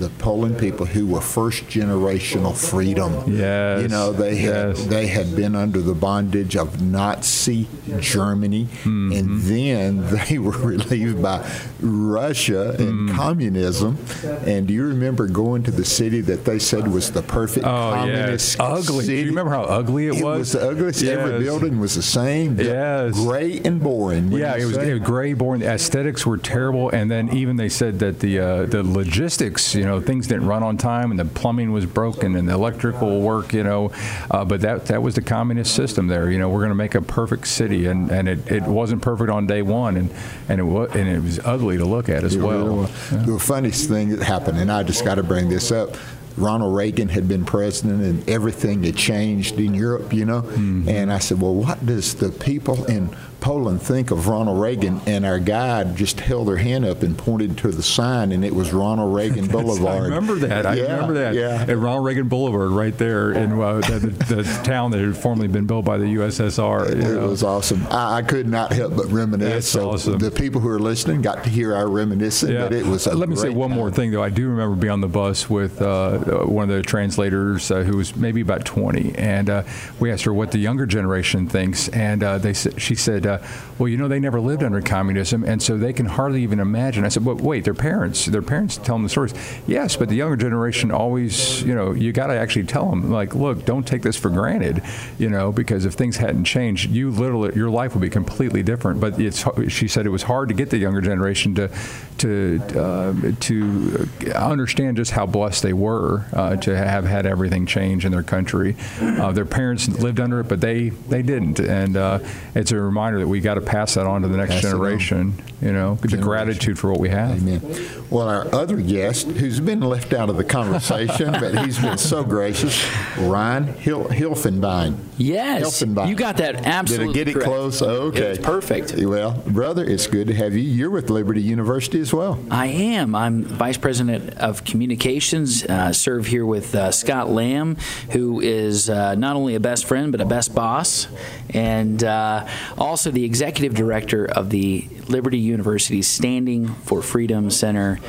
the 0.00 0.08
Poland 0.18 0.58
people 0.58 0.86
who 0.86 1.06
were 1.06 1.20
first 1.20 1.64
generational 1.66 2.54
freedom. 2.56 3.12
Yes. 3.26 3.82
You 3.82 3.88
know, 3.88 4.12
they 4.12 4.36
had 4.36 4.76
yes. 4.76 4.86
they 4.86 5.06
had 5.06 5.36
been 5.36 5.54
under 5.54 5.80
the 5.80 5.94
bondage 5.94 6.56
of 6.56 6.82
Nazi 6.82 7.68
Germany, 8.00 8.64
Mm-hmm. 8.84 9.12
and 9.12 9.40
then 9.42 10.06
they 10.16 10.38
were 10.38 10.50
relieved 10.74 11.22
by 11.22 11.38
Russia 11.80 12.74
and 12.78 12.90
Mm. 13.10 13.14
communism. 13.14 13.98
And 14.46 14.66
do 14.66 14.74
you 14.74 14.84
remember 14.84 15.26
going 15.26 15.62
to 15.64 15.70
the 15.70 15.84
city 15.84 16.20
that 16.22 16.44
they 16.44 16.58
said 16.58 16.88
was 16.88 17.10
the 17.12 17.22
perfect 17.22 17.64
Oh, 17.66 17.92
communist 17.94 18.58
yes. 18.58 18.88
Ugly. 18.88 19.06
Do 19.06 19.14
you 19.14 19.26
remember 19.26 19.52
how 19.52 19.62
ugly 19.62 20.06
it 20.06 20.12
was? 20.14 20.20
It 20.20 20.24
was? 20.24 20.38
was 20.40 20.52
the 20.52 20.68
ugliest. 20.70 21.02
Every 21.04 21.38
building 21.40 21.78
was 21.80 21.94
the 21.94 22.02
same. 22.02 22.58
Yes. 22.58 23.14
Gray 23.14 23.60
and 23.64 23.80
boring. 23.82 24.32
Yeah, 24.32 24.56
it 24.56 24.64
was, 24.64 24.76
it 24.76 24.92
was 24.92 25.02
gray, 25.02 25.32
boring. 25.34 25.60
The 25.60 25.68
aesthetics 25.68 26.24
were 26.26 26.38
terrible, 26.38 26.90
and 26.90 27.10
then 27.10 27.34
even 27.36 27.56
they 27.56 27.68
said 27.68 27.98
that 28.00 28.20
the 28.20 28.38
uh, 28.38 28.66
the 28.66 28.82
logistics, 28.82 29.74
you 29.74 29.84
know, 29.84 29.89
things 29.98 30.26
didn't 30.26 30.46
run 30.46 30.62
on 30.62 30.76
time, 30.76 31.10
and 31.10 31.18
the 31.18 31.24
plumbing 31.24 31.72
was 31.72 31.86
broken, 31.86 32.36
and 32.36 32.46
the 32.46 32.52
electrical 32.52 33.22
work, 33.22 33.54
you 33.54 33.64
know. 33.64 33.90
Uh, 34.30 34.44
but 34.44 34.60
that 34.60 34.86
that 34.86 35.02
was 35.02 35.14
the 35.14 35.22
communist 35.22 35.74
system 35.74 36.06
there. 36.06 36.30
You 36.30 36.38
know, 36.38 36.50
we're 36.50 36.60
going 36.60 36.68
to 36.68 36.74
make 36.74 36.94
a 36.94 37.00
perfect 37.02 37.46
city, 37.48 37.86
and, 37.86 38.10
and 38.10 38.28
it, 38.28 38.52
it 38.52 38.62
wasn't 38.64 39.00
perfect 39.00 39.30
on 39.30 39.46
day 39.46 39.62
one, 39.62 39.96
and 39.96 40.10
and 40.50 40.60
it 40.60 40.64
was 40.64 40.94
and 40.94 41.08
it 41.08 41.20
was 41.22 41.40
ugly 41.40 41.78
to 41.78 41.84
look 41.86 42.10
at 42.10 42.22
as 42.22 42.34
It 42.36 42.40
really 42.40 42.62
well. 42.62 42.76
was. 42.76 43.26
The 43.26 43.38
funniest 43.40 43.88
thing 43.88 44.10
that 44.10 44.22
happened, 44.22 44.58
and 44.58 44.70
I 44.70 44.82
just 44.82 45.02
got 45.04 45.14
to 45.14 45.22
bring 45.22 45.48
this 45.48 45.72
up. 45.72 45.96
Ronald 46.36 46.76
Reagan 46.76 47.08
had 47.08 47.26
been 47.26 47.44
president, 47.44 48.02
and 48.02 48.28
everything 48.30 48.84
had 48.84 48.96
changed 48.96 49.58
in 49.58 49.74
Europe, 49.74 50.12
you 50.12 50.24
know. 50.24 50.42
Mm-hmm. 50.42 50.88
And 50.88 51.12
I 51.12 51.18
said, 51.18 51.40
"Well, 51.40 51.54
what 51.54 51.84
does 51.84 52.14
the 52.14 52.30
people 52.30 52.84
in 52.84 53.10
Poland 53.40 53.82
think 53.82 54.10
of 54.10 54.28
Ronald 54.28 54.60
Reagan?" 54.60 55.00
And 55.06 55.24
our 55.24 55.38
guide 55.38 55.96
just 55.96 56.20
held 56.20 56.48
their 56.48 56.56
hand 56.56 56.84
up 56.84 57.02
and 57.02 57.16
pointed 57.16 57.58
to 57.58 57.68
the 57.68 57.82
sign, 57.82 58.32
and 58.32 58.44
it 58.44 58.54
was 58.54 58.72
Ronald 58.72 59.14
Reagan 59.14 59.46
Boulevard. 59.48 60.02
I 60.02 60.04
remember 60.04 60.34
that. 60.36 60.66
I 60.66 60.74
Yeah, 60.74 60.94
remember 60.94 61.14
that. 61.14 61.34
Yeah. 61.34 61.64
At 61.68 61.78
Ronald 61.78 62.04
Reagan 62.04 62.28
Boulevard, 62.28 62.70
right 62.70 62.96
there 62.96 63.32
in 63.32 63.60
uh, 63.60 63.80
the, 63.80 63.98
the, 63.98 64.34
the 64.36 64.42
town 64.64 64.90
that 64.92 65.00
had 65.00 65.16
formerly 65.16 65.48
been 65.48 65.66
built 65.66 65.84
by 65.84 65.98
the 65.98 66.06
USSR. 66.06 66.94
you 66.94 67.20
It 67.20 67.28
was 67.28 67.42
awesome. 67.42 67.86
I, 67.90 68.18
I 68.18 68.22
could 68.22 68.46
not 68.46 68.72
help 68.72 68.96
but 68.96 69.06
reminisce. 69.06 69.52
That's 69.52 69.68
so 69.68 69.90
awesome. 69.90 70.18
the 70.18 70.30
people 70.30 70.60
who 70.60 70.68
are 70.68 70.78
listening 70.78 71.22
got 71.22 71.44
to 71.44 71.50
hear 71.50 71.74
our 71.74 71.88
reminiscing, 71.88 72.54
but 72.54 72.72
it 72.72 72.86
was 72.86 73.06
Let 73.06 73.28
me 73.28 73.36
say 73.36 73.48
one 73.48 73.70
more 73.70 73.90
thing, 73.90 74.10
though. 74.10 74.22
I 74.22 74.30
do 74.30 74.48
remember 74.48 74.76
being 74.76 74.92
on 74.92 75.00
the 75.00 75.08
bus 75.08 75.48
with 75.48 75.80
uh, 75.82 76.18
one 76.44 76.70
of 76.70 76.76
the 76.76 76.82
translators 76.82 77.70
uh, 77.70 77.82
who 77.82 77.96
was 77.96 78.16
maybe 78.16 78.40
about 78.40 78.64
20, 78.64 79.14
and 79.16 79.50
uh, 79.50 79.62
we 79.98 80.10
asked 80.10 80.24
her 80.24 80.34
what 80.34 80.52
the 80.52 80.58
younger 80.58 80.86
generation 80.86 81.48
thinks, 81.48 81.88
and 81.88 82.22
uh, 82.22 82.38
they 82.38 82.52
she 82.52 82.94
said, 82.94 83.26
uh, 83.30 83.46
"Well, 83.78 83.88
you 83.88 83.96
know, 83.96 84.08
they 84.08 84.20
never 84.20 84.40
lived 84.40 84.62
under 84.62 84.80
communism, 84.80 85.44
and 85.44 85.62
so 85.62 85.76
they 85.76 85.92
can 85.92 86.06
hardly 86.06 86.42
even 86.42 86.60
imagine." 86.60 87.04
I 87.04 87.08
said, 87.08 87.24
"But 87.24 87.40
wait, 87.40 87.64
their 87.64 87.74
parents, 87.74 88.26
their 88.26 88.42
parents 88.42 88.76
tell 88.76 88.96
them 88.96 89.04
the 89.04 89.08
stories." 89.08 89.34
Yes, 89.66 89.96
but 89.96 90.08
the 90.08 90.16
younger 90.16 90.36
generation 90.36 90.90
always, 90.90 91.62
you 91.62 91.74
know, 91.74 91.92
you 91.92 92.12
got 92.12 92.28
to 92.28 92.34
actually 92.34 92.64
tell 92.64 92.90
them, 92.90 93.10
like, 93.10 93.34
look, 93.34 93.64
don't 93.64 93.86
take 93.86 94.02
this 94.02 94.16
for 94.16 94.30
granted, 94.30 94.82
you 95.18 95.28
know, 95.28 95.52
because 95.52 95.84
if 95.84 95.94
things 95.94 96.16
hadn't 96.16 96.44
changed, 96.44 96.90
you 96.90 97.10
literally, 97.10 97.54
your 97.54 97.70
life 97.70 97.94
would 97.94 98.00
be 98.00 98.10
completely 98.10 98.62
different. 98.62 99.00
But 99.00 99.20
it's, 99.20 99.44
she 99.68 99.88
said, 99.88 100.06
it 100.06 100.10
was 100.10 100.24
hard 100.24 100.48
to 100.48 100.54
get 100.54 100.70
the 100.70 100.78
younger 100.78 101.00
generation 101.00 101.54
to, 101.54 101.70
to, 102.18 102.60
uh, 102.76 103.14
to 103.40 104.08
understand 104.34 104.96
just 104.96 105.12
how 105.12 105.26
blessed 105.26 105.62
they 105.62 105.72
were 105.72 106.24
uh, 106.32 106.56
to 106.56 106.76
have 106.76 107.04
had 107.04 107.26
everything 107.26 107.66
change 107.66 108.04
in 108.04 108.12
their 108.12 108.22
country. 108.22 108.76
Uh, 109.00 109.32
their 109.32 109.44
parents 109.44 109.88
lived 109.88 110.20
under 110.20 110.40
it, 110.40 110.48
but 110.48 110.60
they, 110.60 110.88
they 110.88 111.22
didn't. 111.22 111.60
And 111.60 111.96
uh, 111.96 112.18
it's 112.54 112.72
a 112.72 112.80
reminder 112.80 113.19
that 113.20 113.28
we 113.28 113.40
got 113.40 113.54
to 113.54 113.60
pass 113.60 113.94
that 113.94 114.06
on 114.06 114.22
to 114.22 114.28
the 114.28 114.36
next 114.36 114.54
Pass 114.54 114.62
generation. 114.62 115.34
You 115.62 115.72
know, 115.72 115.96
the 115.96 116.16
gratitude 116.16 116.78
for 116.78 116.90
what 116.90 116.98
we 117.00 117.10
have. 117.10 117.32
Amen. 117.46 117.60
Well, 118.08 118.28
our 118.28 118.52
other 118.54 118.76
guest, 118.78 119.26
who's 119.26 119.60
been 119.60 119.80
left 119.80 120.14
out 120.14 120.30
of 120.30 120.36
the 120.38 120.44
conversation, 120.44 121.32
but 121.32 121.64
he's 121.66 121.78
been 121.78 121.98
so 121.98 122.24
gracious, 122.24 122.82
Ryan 123.18 123.64
Hil- 123.74 124.06
Helfenbein. 124.06 124.96
Yes, 125.18 125.82
Helfenbein. 125.82 126.08
you 126.08 126.14
got 126.14 126.38
that 126.38 126.66
absolutely 126.66 127.12
Did 127.12 127.28
I 127.28 127.32
get 127.32 127.42
it 127.42 127.44
close? 127.44 127.82
Okay. 127.82 128.30
It's 128.30 128.44
perfect. 128.44 128.94
Well, 128.96 129.32
brother, 129.46 129.84
it's 129.84 130.06
good 130.06 130.28
to 130.28 130.34
have 130.34 130.54
you. 130.54 130.62
You're 130.62 130.88
with 130.88 131.10
Liberty 131.10 131.42
University 131.42 132.00
as 132.00 132.12
well. 132.12 132.42
I 132.50 132.68
am. 132.68 133.14
I'm 133.14 133.44
vice 133.44 133.76
president 133.76 134.38
of 134.38 134.64
communications. 134.64 135.64
Uh, 135.64 135.92
serve 135.92 136.26
here 136.26 136.46
with 136.46 136.74
uh, 136.74 136.90
Scott 136.90 137.28
Lamb, 137.28 137.76
who 138.12 138.40
is 138.40 138.88
uh, 138.88 139.14
not 139.14 139.36
only 139.36 139.54
a 139.54 139.60
best 139.60 139.84
friend 139.84 140.10
but 140.10 140.22
a 140.22 140.24
best 140.26 140.54
boss, 140.54 141.06
and 141.54 142.02
uh, 142.04 142.46
also 142.78 143.10
the 143.10 143.24
executive 143.24 143.74
director 143.74 144.24
of 144.24 144.50
the 144.50 144.86
Liberty 145.08 145.38
University 145.38 146.02
Standing 146.02 146.68
for 146.68 147.02
Freedom 147.02 147.50
Center, 147.50 148.00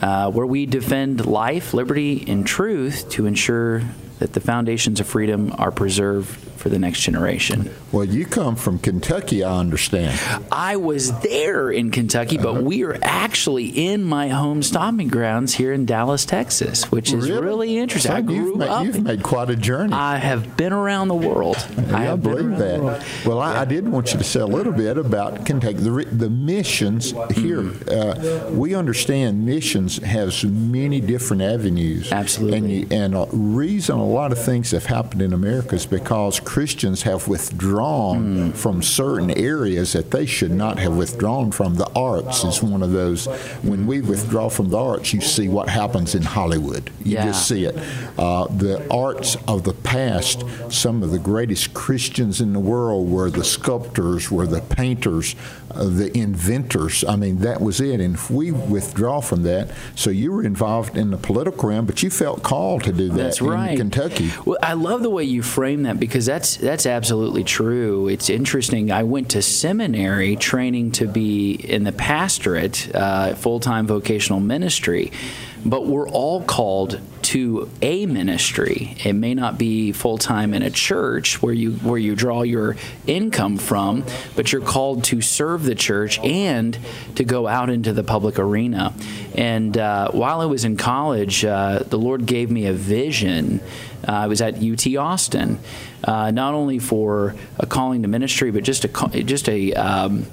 uh, 0.00 0.30
where 0.30 0.46
we 0.46 0.66
defend 0.66 1.26
life, 1.26 1.74
liberty, 1.74 2.24
and 2.28 2.46
truth 2.46 3.08
to 3.10 3.26
ensure 3.26 3.82
that 4.18 4.32
the 4.32 4.40
foundations 4.40 5.00
of 5.00 5.06
freedom 5.06 5.54
are 5.58 5.70
preserved 5.70 6.47
for 6.58 6.68
the 6.68 6.78
next 6.78 7.00
generation. 7.00 7.70
Well, 7.92 8.04
you 8.04 8.26
come 8.26 8.56
from 8.56 8.78
Kentucky, 8.78 9.42
I 9.44 9.58
understand. 9.58 10.20
I 10.52 10.76
was 10.76 11.18
there 11.20 11.70
in 11.70 11.90
Kentucky, 11.90 12.38
Uh-huh. 12.38 12.52
but 12.54 12.62
we 12.64 12.82
are 12.84 12.98
actually 13.02 13.66
in 13.66 14.04
my 14.04 14.28
home 14.28 14.62
stomping 14.62 15.08
grounds 15.08 15.54
here 15.54 15.72
in 15.72 15.86
Dallas, 15.86 16.24
Texas, 16.24 16.90
which 16.90 17.12
is 17.12 17.30
really, 17.30 17.78
interesting. 17.78 18.12
I 18.12 18.20
grew 18.20 18.34
you've, 18.36 18.56
made, 18.56 18.68
up. 18.68 18.84
you've 18.84 19.02
made 19.02 19.22
quite 19.22 19.50
a 19.50 19.56
journey. 19.56 19.92
I 19.94 20.16
have 20.18 20.56
been 20.56 20.72
around 20.72 21.08
the 21.08 21.14
world. 21.14 21.56
I 21.56 21.80
Yeah, 21.82 21.96
I 21.96 22.02
have 22.02 22.22
been 22.22 22.34
believe 22.36 22.58
that. 22.58 23.04
Well, 23.24 23.40
I, 23.40 23.60
I 23.60 23.64
did 23.64 23.88
want 23.88 24.12
you 24.12 24.18
to 24.18 24.24
say 24.24 24.40
a 24.40 24.46
little 24.46 24.72
bit 24.72 24.98
about 24.98 25.46
Kentucky. 25.46 25.74
The, 25.78 26.04
the 26.10 26.30
missions 26.30 27.12
here, 27.34 27.62
Mm-hmm. 27.62 28.48
uh, 28.50 28.50
we 28.50 28.74
understand 28.74 29.44
missions 29.46 29.98
has 29.98 30.44
many 30.44 31.00
different 31.00 31.42
avenues. 31.42 32.12
Absolutely. 32.12 32.58
And, 32.58 32.70
you, 32.70 32.86
and 32.90 33.14
a 33.14 33.26
reason 33.32 33.96
a 33.98 34.04
lot 34.04 34.32
of 34.32 34.42
things 34.42 34.70
have 34.72 34.86
happened 34.86 35.22
in 35.22 35.32
America 35.32 35.74
is 35.74 35.86
because 35.86 36.40
Christians 36.52 37.02
have 37.02 37.28
withdrawn 37.28 38.18
Mm. 38.52 38.54
from 38.54 38.82
certain 38.82 39.30
areas 39.30 39.92
that 39.92 40.10
they 40.10 40.24
should 40.24 40.50
not 40.50 40.78
have 40.78 40.96
withdrawn 40.96 41.50
from. 41.50 41.74
The 41.74 41.90
arts 41.94 42.42
is 42.42 42.62
one 42.62 42.82
of 42.82 42.90
those. 42.92 43.26
When 43.62 43.86
we 43.86 44.00
withdraw 44.00 44.48
from 44.48 44.70
the 44.70 44.78
arts, 44.78 45.12
you 45.12 45.20
see 45.20 45.46
what 45.48 45.68
happens 45.68 46.14
in 46.14 46.22
Hollywood. 46.22 46.90
You 47.04 47.12
Yeah. 47.16 47.26
just 47.26 47.46
see 47.46 47.64
it. 47.64 47.76
Uh, 48.18 48.46
the 48.46 48.80
arts 48.90 49.36
of 49.46 49.64
the 49.64 49.74
past, 49.74 50.42
some 50.70 51.02
of 51.02 51.10
the 51.10 51.18
greatest 51.18 51.74
Christians 51.74 52.40
in 52.40 52.54
the 52.54 52.60
world 52.60 53.10
were 53.10 53.30
the 53.30 53.44
sculptors, 53.44 54.30
were 54.30 54.46
the 54.46 54.62
painters, 54.62 55.34
uh, 55.74 55.84
the 55.84 56.16
inventors. 56.16 57.04
I 57.06 57.16
mean, 57.16 57.40
that 57.40 57.60
was 57.60 57.78
it. 57.78 58.00
And 58.00 58.14
if 58.14 58.30
we 58.30 58.52
withdraw 58.52 59.20
from 59.20 59.42
that, 59.42 59.68
so 59.94 60.08
you 60.08 60.32
were 60.32 60.42
involved 60.42 60.96
in 60.96 61.10
the 61.10 61.18
political 61.18 61.68
realm, 61.68 61.84
but 61.84 62.02
you 62.02 62.08
felt 62.08 62.42
called 62.42 62.84
to 62.84 62.92
do 62.92 63.08
that 63.08 63.16
That's 63.16 63.40
in 63.42 63.46
right. 63.48 63.76
Kentucky. 63.76 64.30
Well, 64.46 64.56
I 64.62 64.72
love 64.72 65.02
the 65.02 65.10
way 65.10 65.24
you 65.24 65.42
frame 65.42 65.82
that 65.82 66.00
because 66.00 66.24
that's 66.38 66.56
that's 66.56 66.86
absolutely 66.86 67.42
true. 67.42 68.06
It's 68.06 68.30
interesting. 68.30 68.92
I 68.92 69.02
went 69.02 69.30
to 69.30 69.42
seminary 69.42 70.36
training 70.36 70.92
to 70.92 71.08
be 71.08 71.54
in 71.54 71.82
the 71.82 71.90
pastorate, 71.90 72.94
uh, 72.94 73.34
full 73.34 73.58
time 73.58 73.88
vocational 73.88 74.38
ministry, 74.38 75.10
but 75.66 75.86
we're 75.86 76.08
all 76.08 76.44
called 76.44 77.00
to 77.28 77.70
a 77.82 78.06
ministry. 78.06 78.96
It 79.04 79.12
may 79.12 79.34
not 79.34 79.58
be 79.58 79.92
full 79.92 80.16
time 80.16 80.54
in 80.54 80.62
a 80.62 80.70
church 80.70 81.42
where 81.42 81.52
you 81.52 81.72
where 81.72 81.98
you 81.98 82.14
draw 82.14 82.40
your 82.40 82.76
income 83.06 83.58
from, 83.58 84.04
but 84.34 84.50
you're 84.50 84.62
called 84.62 85.04
to 85.04 85.20
serve 85.20 85.64
the 85.64 85.74
church 85.74 86.18
and 86.20 86.78
to 87.16 87.24
go 87.24 87.46
out 87.46 87.68
into 87.68 87.92
the 87.92 88.02
public 88.02 88.38
arena. 88.38 88.94
And 89.34 89.76
uh, 89.76 90.10
while 90.12 90.40
I 90.40 90.46
was 90.46 90.64
in 90.64 90.78
college, 90.78 91.44
uh, 91.44 91.80
the 91.80 91.98
Lord 91.98 92.24
gave 92.24 92.50
me 92.50 92.64
a 92.64 92.72
vision. 92.72 93.60
Uh, 94.06 94.12
I 94.12 94.26
was 94.26 94.40
at 94.40 94.62
UT 94.62 94.96
Austin, 94.96 95.58
uh, 96.04 96.30
not 96.30 96.54
only 96.54 96.78
for 96.78 97.34
a 97.58 97.66
calling 97.66 98.02
to 98.02 98.08
ministry, 98.08 98.50
but 98.50 98.62
just 98.62 98.84
a 98.84 99.22
just 99.22 99.48
a 99.48 99.74
um, 99.74 100.26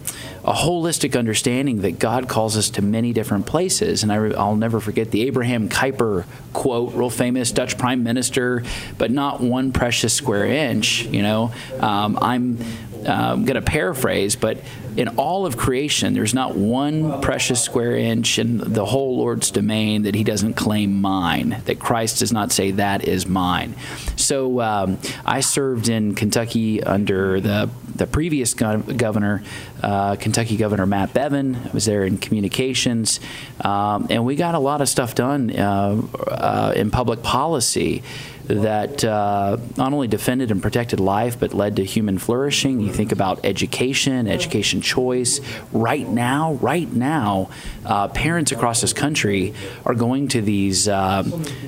a 0.45 0.53
holistic 0.53 1.17
understanding 1.17 1.81
that 1.81 1.97
God 1.97 2.29
calls 2.29 2.55
us 2.55 2.69
to 2.71 2.81
many 2.81 3.11
different 3.13 3.47
places. 3.47 4.03
And 4.03 4.11
I 4.11 4.17
I'll 4.37 4.55
never 4.55 4.79
forget 4.79 5.11
the 5.11 5.23
Abraham 5.23 5.67
Kuyper 5.67 6.25
quote, 6.53 6.84
real 6.89 7.09
famous 7.09 7.51
Dutch 7.51 7.77
prime 7.77 8.03
minister, 8.03 8.63
but 8.97 9.11
not 9.11 9.41
one 9.41 9.71
precious 9.71 10.13
square 10.13 10.45
inch. 10.45 11.05
You 11.05 11.21
know, 11.21 11.51
um, 11.79 12.17
I'm 12.21 12.57
um, 13.05 13.45
going 13.45 13.55
to 13.55 13.61
paraphrase, 13.61 14.35
but 14.35 14.57
in 14.97 15.09
all 15.09 15.45
of 15.45 15.57
creation, 15.57 16.13
there's 16.13 16.33
not 16.33 16.55
one 16.55 17.21
precious 17.21 17.61
square 17.61 17.95
inch 17.95 18.39
in 18.39 18.57
the 18.57 18.85
whole 18.85 19.17
Lord's 19.17 19.51
domain 19.51 20.03
that 20.03 20.15
He 20.15 20.23
doesn't 20.23 20.53
claim 20.53 21.01
mine, 21.01 21.61
that 21.65 21.79
Christ 21.79 22.19
does 22.19 22.31
not 22.31 22.51
say 22.51 22.71
that 22.71 23.07
is 23.07 23.27
mine. 23.27 23.75
So 24.15 24.61
um, 24.61 24.97
I 25.25 25.41
served 25.41 25.89
in 25.89 26.15
Kentucky 26.15 26.81
under 26.83 27.39
the 27.39 27.69
the 27.95 28.05
previous 28.05 28.53
go- 28.53 28.79
governor, 28.81 29.41
uh, 29.81 30.17
Kentucky 30.17 30.57
Governor 30.57 30.85
Matt 30.85 31.13
Bevin, 31.13 31.55
I 31.55 31.71
was 31.71 31.85
there 31.85 32.03
in 32.03 32.17
communications, 32.17 33.21
um, 33.61 34.07
and 34.09 34.25
we 34.25 34.35
got 34.35 34.53
a 34.53 34.59
lot 34.59 34.81
of 34.81 34.89
stuff 34.89 35.15
done 35.15 35.55
uh, 35.55 36.01
uh, 36.27 36.73
in 36.75 36.91
public 36.91 37.23
policy 37.23 38.03
that 38.47 39.03
uh, 39.03 39.57
not 39.77 39.93
only 39.93 40.07
defended 40.07 40.51
and 40.51 40.61
protected 40.61 40.99
life 40.99 41.39
but 41.39 41.53
led 41.53 41.75
to 41.77 41.83
human 41.83 42.17
flourishing. 42.17 42.79
You 42.79 42.91
think 42.91 43.11
about 43.11 43.43
education, 43.43 44.27
education 44.27 44.81
choice. 44.81 45.41
Right 45.71 46.07
now, 46.07 46.53
right 46.53 46.91
now, 46.91 47.49
uh, 47.85 48.07
parents 48.09 48.51
across 48.51 48.81
this 48.81 48.93
country 48.93 49.53
are 49.85 49.95
going 49.95 50.27
to 50.29 50.41
these 50.41 50.87
uh, 50.87 51.23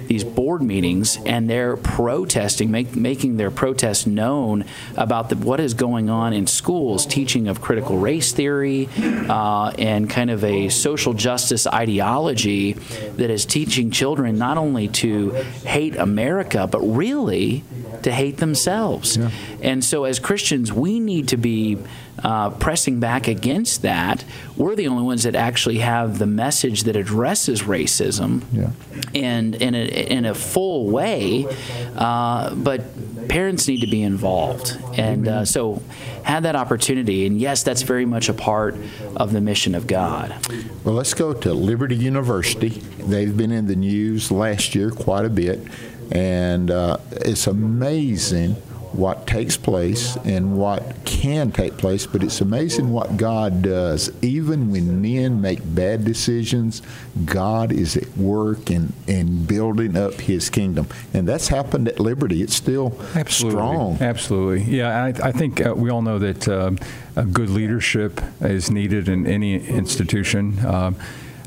these 0.07 0.23
board 0.23 0.61
meetings 0.61 1.17
and 1.25 1.49
they're 1.49 1.77
protesting, 1.77 2.71
make, 2.71 2.95
making 2.95 3.37
their 3.37 3.51
protest 3.51 4.07
known 4.07 4.65
about 4.95 5.29
the, 5.29 5.35
what 5.35 5.59
is 5.59 5.73
going 5.73 6.09
on 6.09 6.33
in 6.33 6.47
schools, 6.47 7.05
teaching 7.05 7.47
of 7.47 7.61
critical 7.61 7.97
race 7.97 8.31
theory 8.31 8.89
uh, 9.29 9.71
and 9.77 10.09
kind 10.09 10.29
of 10.29 10.43
a 10.43 10.69
social 10.69 11.13
justice 11.13 11.67
ideology 11.67 12.73
that 12.73 13.29
is 13.29 13.45
teaching 13.45 13.91
children 13.91 14.37
not 14.37 14.57
only 14.57 14.87
to 14.87 15.31
hate 15.65 15.95
America 15.95 16.66
but 16.71 16.81
really 16.81 17.63
to 18.03 18.11
hate 18.11 18.37
themselves. 18.37 19.17
Yeah. 19.17 19.31
And 19.61 19.83
so, 19.83 20.03
as 20.03 20.19
Christians, 20.19 20.71
we 20.71 20.99
need 20.99 21.27
to 21.29 21.37
be 21.37 21.77
uh, 22.23 22.49
pressing 22.51 22.99
back 22.99 23.27
against 23.27 23.81
that. 23.83 24.23
We're 24.55 24.75
the 24.75 24.87
only 24.87 25.03
ones 25.03 25.23
that 25.23 25.35
actually 25.35 25.79
have 25.79 26.17
the 26.17 26.25
message 26.25 26.83
that 26.83 26.95
addresses 26.95 27.63
racism 27.63 28.43
yeah. 28.51 28.71
and 29.13 29.55
in 29.55 29.75
a, 29.75 29.85
in 29.85 30.25
a 30.25 30.33
full 30.33 30.89
way. 30.89 31.45
Uh, 31.95 32.55
but 32.55 33.27
parents 33.27 33.67
need 33.67 33.81
to 33.81 33.87
be 33.87 34.01
involved. 34.01 34.77
And 34.97 35.27
uh, 35.27 35.45
so, 35.45 35.81
had 36.27 36.43
that 36.43 36.55
opportunity. 36.55 37.25
And 37.25 37.39
yes, 37.39 37.63
that's 37.63 37.83
very 37.83 38.05
much 38.05 38.27
a 38.29 38.33
part 38.33 38.75
of 39.15 39.31
the 39.31 39.41
mission 39.41 39.75
of 39.75 39.87
God. 39.87 40.35
Well, 40.83 40.95
let's 40.95 41.13
go 41.13 41.33
to 41.33 41.53
Liberty 41.53 41.95
University. 41.95 42.69
They've 42.69 43.35
been 43.35 43.51
in 43.51 43.67
the 43.67 43.75
news 43.75 44.29
last 44.29 44.75
year 44.75 44.91
quite 44.91 45.25
a 45.25 45.29
bit. 45.29 45.59
And 46.11 46.69
uh, 46.69 46.97
it's 47.11 47.47
amazing 47.47 48.55
what 48.93 49.27
takes 49.27 49.57
place 49.57 50.15
and 50.17 50.57
what 50.57 50.95
can 51.05 51.51
take 51.51 51.77
place, 51.77 52.05
but 52.05 52.23
it's 52.23 52.41
amazing 52.41 52.91
what 52.91 53.17
God 53.17 53.61
does. 53.61 54.11
Even 54.23 54.71
when 54.71 55.01
men 55.01 55.41
make 55.41 55.59
bad 55.63 56.05
decisions, 56.05 56.81
God 57.25 57.71
is 57.71 57.97
at 57.97 58.17
work 58.17 58.69
and, 58.69 58.93
and 59.07 59.47
building 59.47 59.95
up 59.97 60.13
his 60.15 60.49
kingdom. 60.49 60.87
And 61.13 61.27
that's 61.27 61.47
happened 61.47 61.87
at 61.87 61.99
Liberty. 61.99 62.41
It's 62.41 62.55
still 62.55 62.97
Absolutely. 63.15 63.59
strong. 63.59 63.97
Absolutely. 64.01 64.77
Yeah, 64.77 65.03
I, 65.03 65.07
I 65.27 65.31
think 65.31 65.65
uh, 65.65 65.73
we 65.75 65.89
all 65.89 66.01
know 66.01 66.19
that 66.19 66.47
uh, 66.47 66.71
a 67.15 67.25
good 67.25 67.49
leadership 67.49 68.21
is 68.41 68.69
needed 68.71 69.09
in 69.09 69.27
any 69.27 69.55
institution. 69.55 70.59
Uh, 70.59 70.91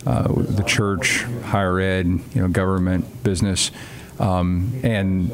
uh 0.06 0.32
the 0.32 0.62
church, 0.62 1.24
higher 1.44 1.78
ed, 1.78 2.06
you 2.06 2.40
know, 2.40 2.48
government, 2.48 3.22
business. 3.22 3.70
Um, 4.18 4.78
and 4.82 5.30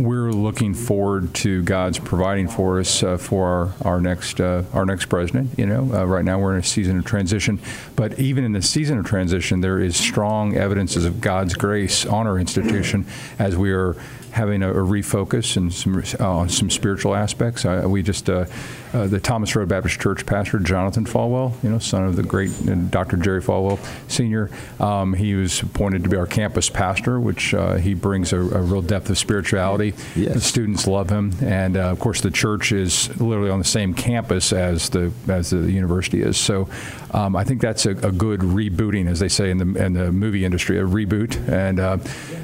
we're 0.00 0.32
looking 0.32 0.74
forward 0.74 1.34
to 1.34 1.62
God's 1.62 1.98
providing 1.98 2.48
for 2.48 2.80
us 2.80 3.02
uh, 3.02 3.16
for 3.16 3.46
our, 3.46 3.92
our 3.92 4.00
next 4.00 4.40
uh, 4.40 4.64
our 4.72 4.86
next 4.86 5.06
president. 5.06 5.58
You 5.58 5.66
know, 5.66 5.90
uh, 5.92 6.04
right 6.04 6.24
now 6.24 6.38
we're 6.38 6.54
in 6.54 6.60
a 6.60 6.64
season 6.64 6.98
of 6.98 7.04
transition, 7.04 7.60
but 7.96 8.18
even 8.18 8.44
in 8.44 8.52
the 8.52 8.62
season 8.62 8.98
of 8.98 9.04
transition, 9.04 9.60
there 9.60 9.78
is 9.78 9.96
strong 9.96 10.56
evidences 10.56 11.04
of 11.04 11.20
God's 11.20 11.54
grace 11.54 12.06
on 12.06 12.26
our 12.26 12.38
institution 12.38 13.06
as 13.38 13.56
we 13.56 13.72
are 13.72 13.96
having 14.32 14.62
a, 14.62 14.70
a 14.70 14.84
refocus 14.86 15.56
and 15.56 15.72
some 15.72 16.02
uh, 16.18 16.46
some 16.48 16.70
spiritual 16.70 17.14
aspects. 17.14 17.64
Uh, 17.64 17.84
we 17.86 18.02
just 18.02 18.28
uh, 18.28 18.46
uh, 18.92 19.06
the 19.06 19.20
Thomas 19.20 19.54
Road 19.54 19.68
Baptist 19.68 20.00
Church 20.00 20.26
pastor 20.26 20.58
Jonathan 20.58 21.04
Falwell, 21.04 21.52
you 21.62 21.70
know, 21.70 21.78
son 21.78 22.04
of 22.04 22.16
the 22.16 22.22
great 22.22 22.50
uh, 22.68 22.74
Dr. 22.74 23.16
Jerry 23.16 23.42
Falwell 23.42 23.78
Sr. 24.08 24.50
Um, 24.78 25.14
he 25.14 25.34
was 25.34 25.62
appointed 25.62 26.02
to 26.04 26.08
be 26.08 26.16
our 26.16 26.26
campus 26.26 26.68
pastor, 26.68 27.20
which 27.20 27.54
uh, 27.54 27.76
he 27.76 27.94
brings 27.94 28.32
a, 28.32 28.38
a, 28.38 28.62
real 28.62 28.82
depth 28.82 29.10
of 29.10 29.18
spirituality. 29.18 29.94
Yes. 30.14 30.34
The 30.34 30.40
students 30.40 30.86
love 30.86 31.10
him, 31.10 31.32
and 31.42 31.76
of 31.76 31.98
course 31.98 32.20
the 32.20 32.30
church 32.30 32.72
is 32.72 33.08
literally 33.20 33.50
on 33.50 33.58
the 33.58 33.64
same 33.64 33.94
campus 33.94 34.52
as 34.52 34.88
the 34.90 35.12
as 35.28 35.50
the 35.50 35.70
university 35.70 36.22
is. 36.22 36.36
So 36.36 36.68
um, 37.12 37.36
I 37.36 37.44
think 37.44 37.60
that's 37.60 37.86
a, 37.86 37.90
a, 37.90 38.12
good 38.12 38.40
rebooting, 38.40 39.08
as 39.08 39.18
they 39.20 39.28
say 39.28 39.50
in 39.50 39.58
the 39.58 39.84
in 39.84 39.92
the 39.94 40.12
movie 40.12 40.44
industry, 40.44 40.78
a 40.78 40.84
reboot, 40.84 41.36
and 41.48 41.80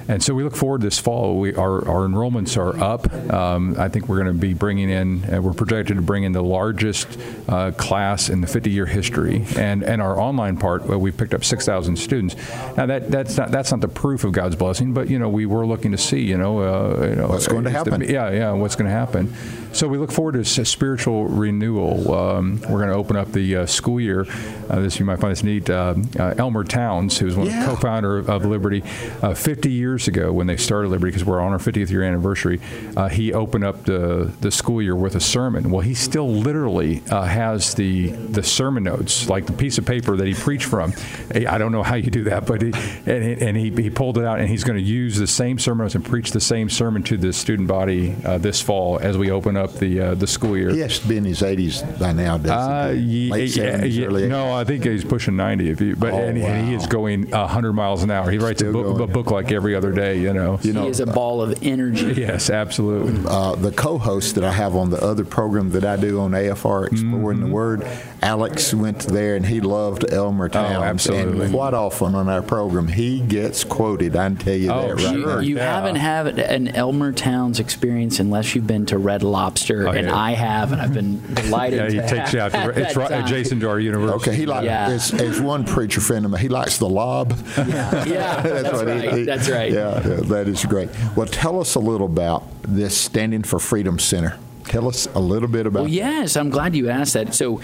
and 0.09 0.23
so 0.23 0.35
we 0.35 0.45
look 0.45 0.57
forward 0.57 0.81
this 0.81 0.99
fall. 0.99 1.39
We 1.39 1.55
are 1.55 1.76
our, 1.77 1.89
our 1.89 2.09
enrollments 2.09 2.57
are 2.57 2.79
up. 2.83 3.13
Um, 3.33 3.77
I 3.79 3.89
think 3.89 4.09
we're 4.09 4.23
going 4.23 4.33
to 4.35 4.41
be 4.41 4.55
bringing 4.55 4.91
in, 4.91 5.33
uh, 5.33 5.41
we're 5.41 5.53
projected 5.53 5.97
to 5.97 6.03
bring 6.03 6.25
in 6.25 6.33
the 6.33 6.43
largest 6.43 7.19
uh, 7.49 7.73
class 7.73 8.29
in 8.29 8.41
the 8.41 8.47
50 8.47 8.71
year 8.71 8.87
history. 8.87 9.45
And, 9.57 9.83
and 9.83 10.01
our 10.01 10.19
online 10.19 10.57
part, 10.57 10.87
well, 10.87 10.99
we've 10.99 11.17
picked 11.17 11.35
up 11.35 11.45
6,000 11.45 11.97
students. 11.97 12.37
Now, 12.77 12.87
that, 12.87 13.11
that's, 13.11 13.37
not, 13.37 13.51
that's 13.51 13.71
not 13.71 13.81
the 13.81 13.89
proof 13.89 14.25
of 14.25 14.33
God's 14.33 14.57
blessing, 14.57 14.93
but, 14.93 15.09
you 15.09 15.19
know, 15.19 15.29
we 15.29 15.47
were 15.47 15.67
looking 15.67 15.93
to 15.93 15.99
see, 15.99 16.21
you 16.21 16.39
know, 16.39 16.61
uh, 16.61 17.07
you 17.07 17.17
know 17.17 17.29
what's 17.29 17.47
going 17.47 17.65
to 17.65 17.71
happen. 17.71 18.01
The, 18.01 18.13
yeah, 18.13 18.31
yeah, 18.31 18.53
what's 18.53 18.77
going 18.77 18.87
to 18.87 18.97
happen. 18.97 19.35
So 19.77 19.89
we 19.89 19.99
look 19.99 20.11
forward 20.11 20.43
to 20.43 20.65
spiritual 20.65 21.27
renewal. 21.27 22.15
Um, 22.15 22.63
we're 22.63 22.79
going 22.79 22.89
to 22.89 22.95
open 22.95 23.15
up 23.15 23.33
the 23.33 23.57
uh, 23.57 23.67
school 23.67 24.01
year. 24.01 24.25
Uh, 24.71 24.81
this 24.81 24.99
you 24.99 25.05
might 25.05 25.21
find 25.21 25.33
this 25.33 25.43
neat. 25.43 25.69
Uh, 25.69 25.95
uh 26.19 26.35
Elmer 26.39 26.65
Towns, 26.65 27.19
who's 27.19 27.37
one 27.37 27.47
yeah. 27.47 27.61
Of 27.61 27.67
the 27.67 27.75
co-founder 27.75 28.19
of 28.21 28.47
Liberty, 28.47 28.83
uh, 29.21 29.35
50 29.35 29.71
years 29.71 30.09
ago 30.09 30.33
when 30.33 30.47
they 30.47 30.57
started 30.57 30.89
Liberty, 30.89 31.11
because 31.11 31.27
we're 31.27 31.43
on 31.43 31.53
our 31.53 31.59
50th 31.59 31.91
year 31.91 32.03
anniversary, 32.03 32.59
uh, 32.97 33.11
he 33.11 33.35
opened 33.35 33.65
up 33.65 33.85
the 33.85 34.33
the 34.41 34.51
school 34.51 34.81
year 34.81 34.97
with 34.97 35.15
a 35.15 35.21
sermon. 35.21 35.71
Well, 35.71 35.83
he 35.83 35.93
still 35.93 36.33
literally 36.33 37.03
has 37.11 37.75
the 37.75 38.13
the 38.13 38.43
sermon 38.43 38.85
notes, 38.85 39.29
like 39.29 39.45
the 39.45 39.53
piece 39.53 39.77
of 39.77 39.85
paper 39.85 40.17
that 40.17 40.27
he 40.27 40.33
preached 40.33 40.65
from. 40.65 40.95
I 41.35 41.59
don't 41.59 41.73
know 41.73 41.83
how 41.83 41.97
you 41.97 42.11
do 42.11 42.25
that, 42.25 42.47
but 42.47 42.63
he, 42.63 42.73
and, 43.05 43.43
and 43.43 43.57
he, 43.59 43.71
he 43.71 43.91
pulled 43.91 44.17
it 44.17 44.25
out, 44.25 44.41
and 44.41 44.49
he's 44.49 44.65
going 44.65 44.79
to 44.79 44.83
use 44.83 45.19
the 45.19 45.27
same 45.27 45.59
sermon 45.59 45.85
notes 45.85 45.95
and 45.95 46.03
preach 46.05 46.31
the 46.31 46.41
same 46.41 46.71
sermon 46.71 47.03
to 47.03 47.19
the 47.19 47.35
student 47.35 47.69
body 47.69 48.17
this 48.39 48.63
fall 48.63 48.99
as 49.01 49.19
we 49.19 49.31
open 49.31 49.59
up 49.59 49.66
up 49.67 49.75
the 49.75 50.01
uh, 50.01 50.15
the 50.15 50.27
school 50.27 50.57
year. 50.57 50.71
He 50.71 50.81
has 50.81 50.99
to 51.01 51.09
be 51.09 51.17
in 51.17 51.25
his 51.25 51.43
80s 51.43 51.99
by 51.99 52.13
now, 52.13 52.39
doesn't 52.39 52.99
he? 52.99 53.31
Uh, 53.31 53.35
Late 53.35 53.51
70s, 53.51 53.97
yeah, 53.97 54.05
early 54.07 54.29
No, 54.29 54.53
I 54.53 54.65
think 54.65 54.85
he's 54.85 55.05
pushing 55.05 55.37
90. 55.37 55.71
If 55.71 55.81
you, 55.81 55.97
but 55.97 56.13
oh, 56.13 56.19
and, 56.19 56.41
wow. 56.41 56.49
and, 56.49 56.69
he 56.69 56.75
is 56.75 56.87
going 56.87 57.31
100 57.31 57.73
miles 57.73 58.03
an 58.03 58.11
hour. 58.11 58.31
He 58.31 58.39
writes 58.39 58.63
a 58.63 58.71
book, 58.71 59.01
a 59.01 59.07
book, 59.07 59.31
like 59.31 59.53
every 59.53 59.75
other 59.75 59.93
day. 59.93 60.19
You 60.19 60.33
know, 60.33 60.59
you 60.63 60.73
know, 60.73 60.85
he 60.85 60.89
is 60.89 61.01
a 61.01 61.07
ball 61.07 61.43
of 61.43 61.63
energy. 61.63 62.15
Yes, 62.17 62.51
absolutely. 62.51 63.23
Uh, 63.29 63.57
the 63.57 63.73
co-host 63.73 64.37
that 64.37 64.45
I 64.45 64.53
have 64.53 64.75
on 64.75 64.91
the 64.91 65.03
other 65.03 65.25
program 65.25 65.71
that 65.71 65.85
I 65.85 65.97
do 65.97 66.21
on 66.21 66.31
AFR 66.33 66.87
Exploring 66.87 67.39
mm-hmm. 67.39 67.47
the 67.47 67.53
Word, 67.53 67.83
Alex 68.27 68.75
went 68.75 68.99
there 69.07 69.37
and 69.37 69.47
he 69.47 69.61
loved 69.61 70.13
Elmer 70.13 70.47
oh, 70.47 70.49
Towns. 70.49 70.77
Oh, 70.77 70.83
absolutely. 70.83 71.45
And 71.45 71.55
quite 71.55 71.75
often 71.75 72.17
on 72.17 72.29
our 72.29 72.43
program, 72.43 72.89
he 72.89 73.21
gets 73.21 73.63
quoted. 73.63 74.17
I 74.17 74.27
can 74.27 74.37
tell 74.37 74.55
you 74.55 74.73
oh, 74.73 74.89
that 74.89 74.95
right 74.97 75.17
You, 75.17 75.41
you 75.41 75.57
yeah. 75.57 75.75
haven't 75.75 75.95
had 75.95 76.41
an 76.41 76.69
Elmer 76.69 77.13
Towns 77.13 77.61
experience 77.61 78.19
unless 78.19 78.57
you've 78.57 78.67
been 78.67 78.85
to 78.87 78.99
Red 78.99 79.23
Lobster, 79.23 79.87
oh, 79.87 79.93
and 79.93 80.11
I 80.11 80.33
have, 80.33 80.73
and 80.73 80.83
I've 80.83 80.93
been 80.93 81.23
delighted. 81.35 81.93
yeah, 81.93 82.03
he 82.03 82.09
takes 82.09 82.33
you 82.33 82.41
out. 82.41 82.51
To, 82.51 82.71
it's 82.71 82.97
right 82.97 83.13
adjacent 83.13 83.61
to 83.61 83.69
our 83.69 83.79
university. 83.79 84.31
Okay, 84.31 84.37
he 84.37 84.45
likes. 84.45 84.65
Yeah. 84.65 84.89
As, 84.89 85.15
as, 85.15 85.41
one 85.41 85.65
preacher 85.65 86.01
friend 86.01 86.25
of 86.25 86.33
mine, 86.33 86.41
he 86.41 86.49
likes 86.49 86.79
the 86.79 86.89
lob. 86.89 87.33
Yeah, 87.57 88.05
yeah 88.05 88.43
that's, 88.43 88.71
that's 88.71 88.85
right. 88.85 89.13
He, 89.13 89.23
that's 89.25 89.49
right. 89.49 89.73
Yeah, 89.73 90.01
that 90.01 90.49
is 90.49 90.65
great. 90.65 90.89
Well, 91.17 91.27
tell 91.27 91.61
us 91.61 91.75
a 91.75 91.81
little 91.81 92.07
about 92.07 92.45
this 92.63 92.97
Standing 92.97 93.43
for 93.43 93.59
Freedom 93.59 93.99
Center. 93.99 94.39
Tell 94.65 94.89
us 94.89 95.07
a 95.15 95.21
little 95.21 95.49
bit 95.49 95.67
about. 95.67 95.81
Well, 95.81 95.91
yes, 95.91 96.37
I'm 96.37 96.51
glad 96.51 96.75
you 96.75 96.91
asked 96.91 97.15
that. 97.15 97.35
So. 97.35 97.61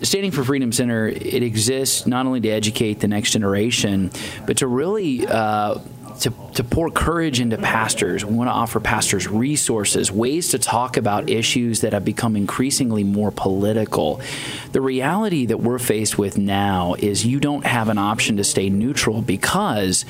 Standing 0.00 0.30
for 0.30 0.44
Freedom 0.44 0.70
Center, 0.70 1.08
it 1.08 1.42
exists 1.42 2.06
not 2.06 2.26
only 2.26 2.40
to 2.40 2.48
educate 2.48 3.00
the 3.00 3.08
next 3.08 3.32
generation, 3.32 4.10
but 4.46 4.58
to 4.58 4.66
really 4.66 5.26
uh, 5.26 5.78
to, 6.20 6.32
to 6.54 6.64
pour 6.64 6.90
courage 6.90 7.40
into 7.40 7.56
pastors. 7.58 8.24
We 8.24 8.34
want 8.34 8.48
to 8.48 8.52
offer 8.52 8.80
pastors 8.80 9.28
resources, 9.28 10.10
ways 10.10 10.50
to 10.50 10.58
talk 10.58 10.96
about 10.96 11.28
issues 11.28 11.80
that 11.82 11.92
have 11.92 12.04
become 12.04 12.36
increasingly 12.36 13.04
more 13.04 13.30
political. 13.30 14.20
The 14.72 14.80
reality 14.80 15.46
that 15.46 15.58
we're 15.58 15.78
faced 15.78 16.18
with 16.18 16.38
now 16.38 16.94
is 16.98 17.24
you 17.24 17.40
don't 17.40 17.66
have 17.66 17.88
an 17.88 17.98
option 17.98 18.36
to 18.38 18.44
stay 18.44 18.68
neutral 18.70 19.22
because 19.22 20.04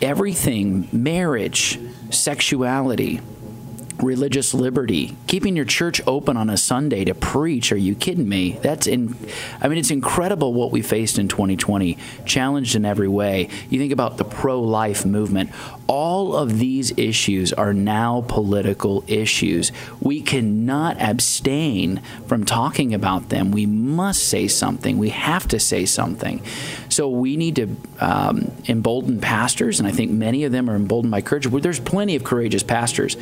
everything, 0.00 0.88
marriage, 0.92 1.78
sexuality, 2.10 3.20
religious 4.02 4.52
liberty, 4.52 5.16
keeping 5.26 5.54
your 5.56 5.64
church 5.64 6.00
open 6.06 6.36
on 6.36 6.50
a 6.50 6.56
Sunday 6.56 7.04
to 7.04 7.14
preach. 7.14 7.72
Are 7.72 7.76
you 7.76 7.94
kidding 7.94 8.28
me? 8.28 8.58
That's 8.62 8.86
in. 8.86 9.16
I 9.60 9.68
mean, 9.68 9.78
it's 9.78 9.90
incredible 9.90 10.52
what 10.52 10.72
we 10.72 10.82
faced 10.82 11.18
in 11.18 11.28
2020, 11.28 11.96
challenged 12.26 12.74
in 12.74 12.84
every 12.84 13.08
way. 13.08 13.48
You 13.70 13.78
think 13.78 13.92
about 13.92 14.16
the 14.16 14.24
pro-life 14.24 15.06
movement. 15.06 15.50
All 15.86 16.34
of 16.34 16.58
these 16.58 16.96
issues 16.98 17.52
are 17.52 17.72
now 17.72 18.24
political 18.26 19.04
issues. 19.06 19.72
We 20.00 20.20
cannot 20.20 21.00
abstain 21.00 22.00
from 22.26 22.44
talking 22.44 22.94
about 22.94 23.28
them. 23.28 23.50
We 23.50 23.66
must 23.66 24.24
say 24.24 24.48
something. 24.48 24.98
We 24.98 25.10
have 25.10 25.46
to 25.48 25.60
say 25.60 25.84
something. 25.84 26.42
So 26.88 27.08
we 27.08 27.36
need 27.36 27.56
to 27.56 27.76
um, 28.00 28.50
embolden 28.68 29.20
pastors, 29.20 29.78
and 29.78 29.86
I 29.86 29.92
think 29.92 30.10
many 30.10 30.44
of 30.44 30.52
them 30.52 30.68
are 30.68 30.76
emboldened 30.76 31.10
by 31.10 31.20
courage. 31.20 31.46
There's 31.46 31.80
plenty 31.80 32.16
of 32.16 32.24
courageous 32.24 32.62
pastors 32.62 33.16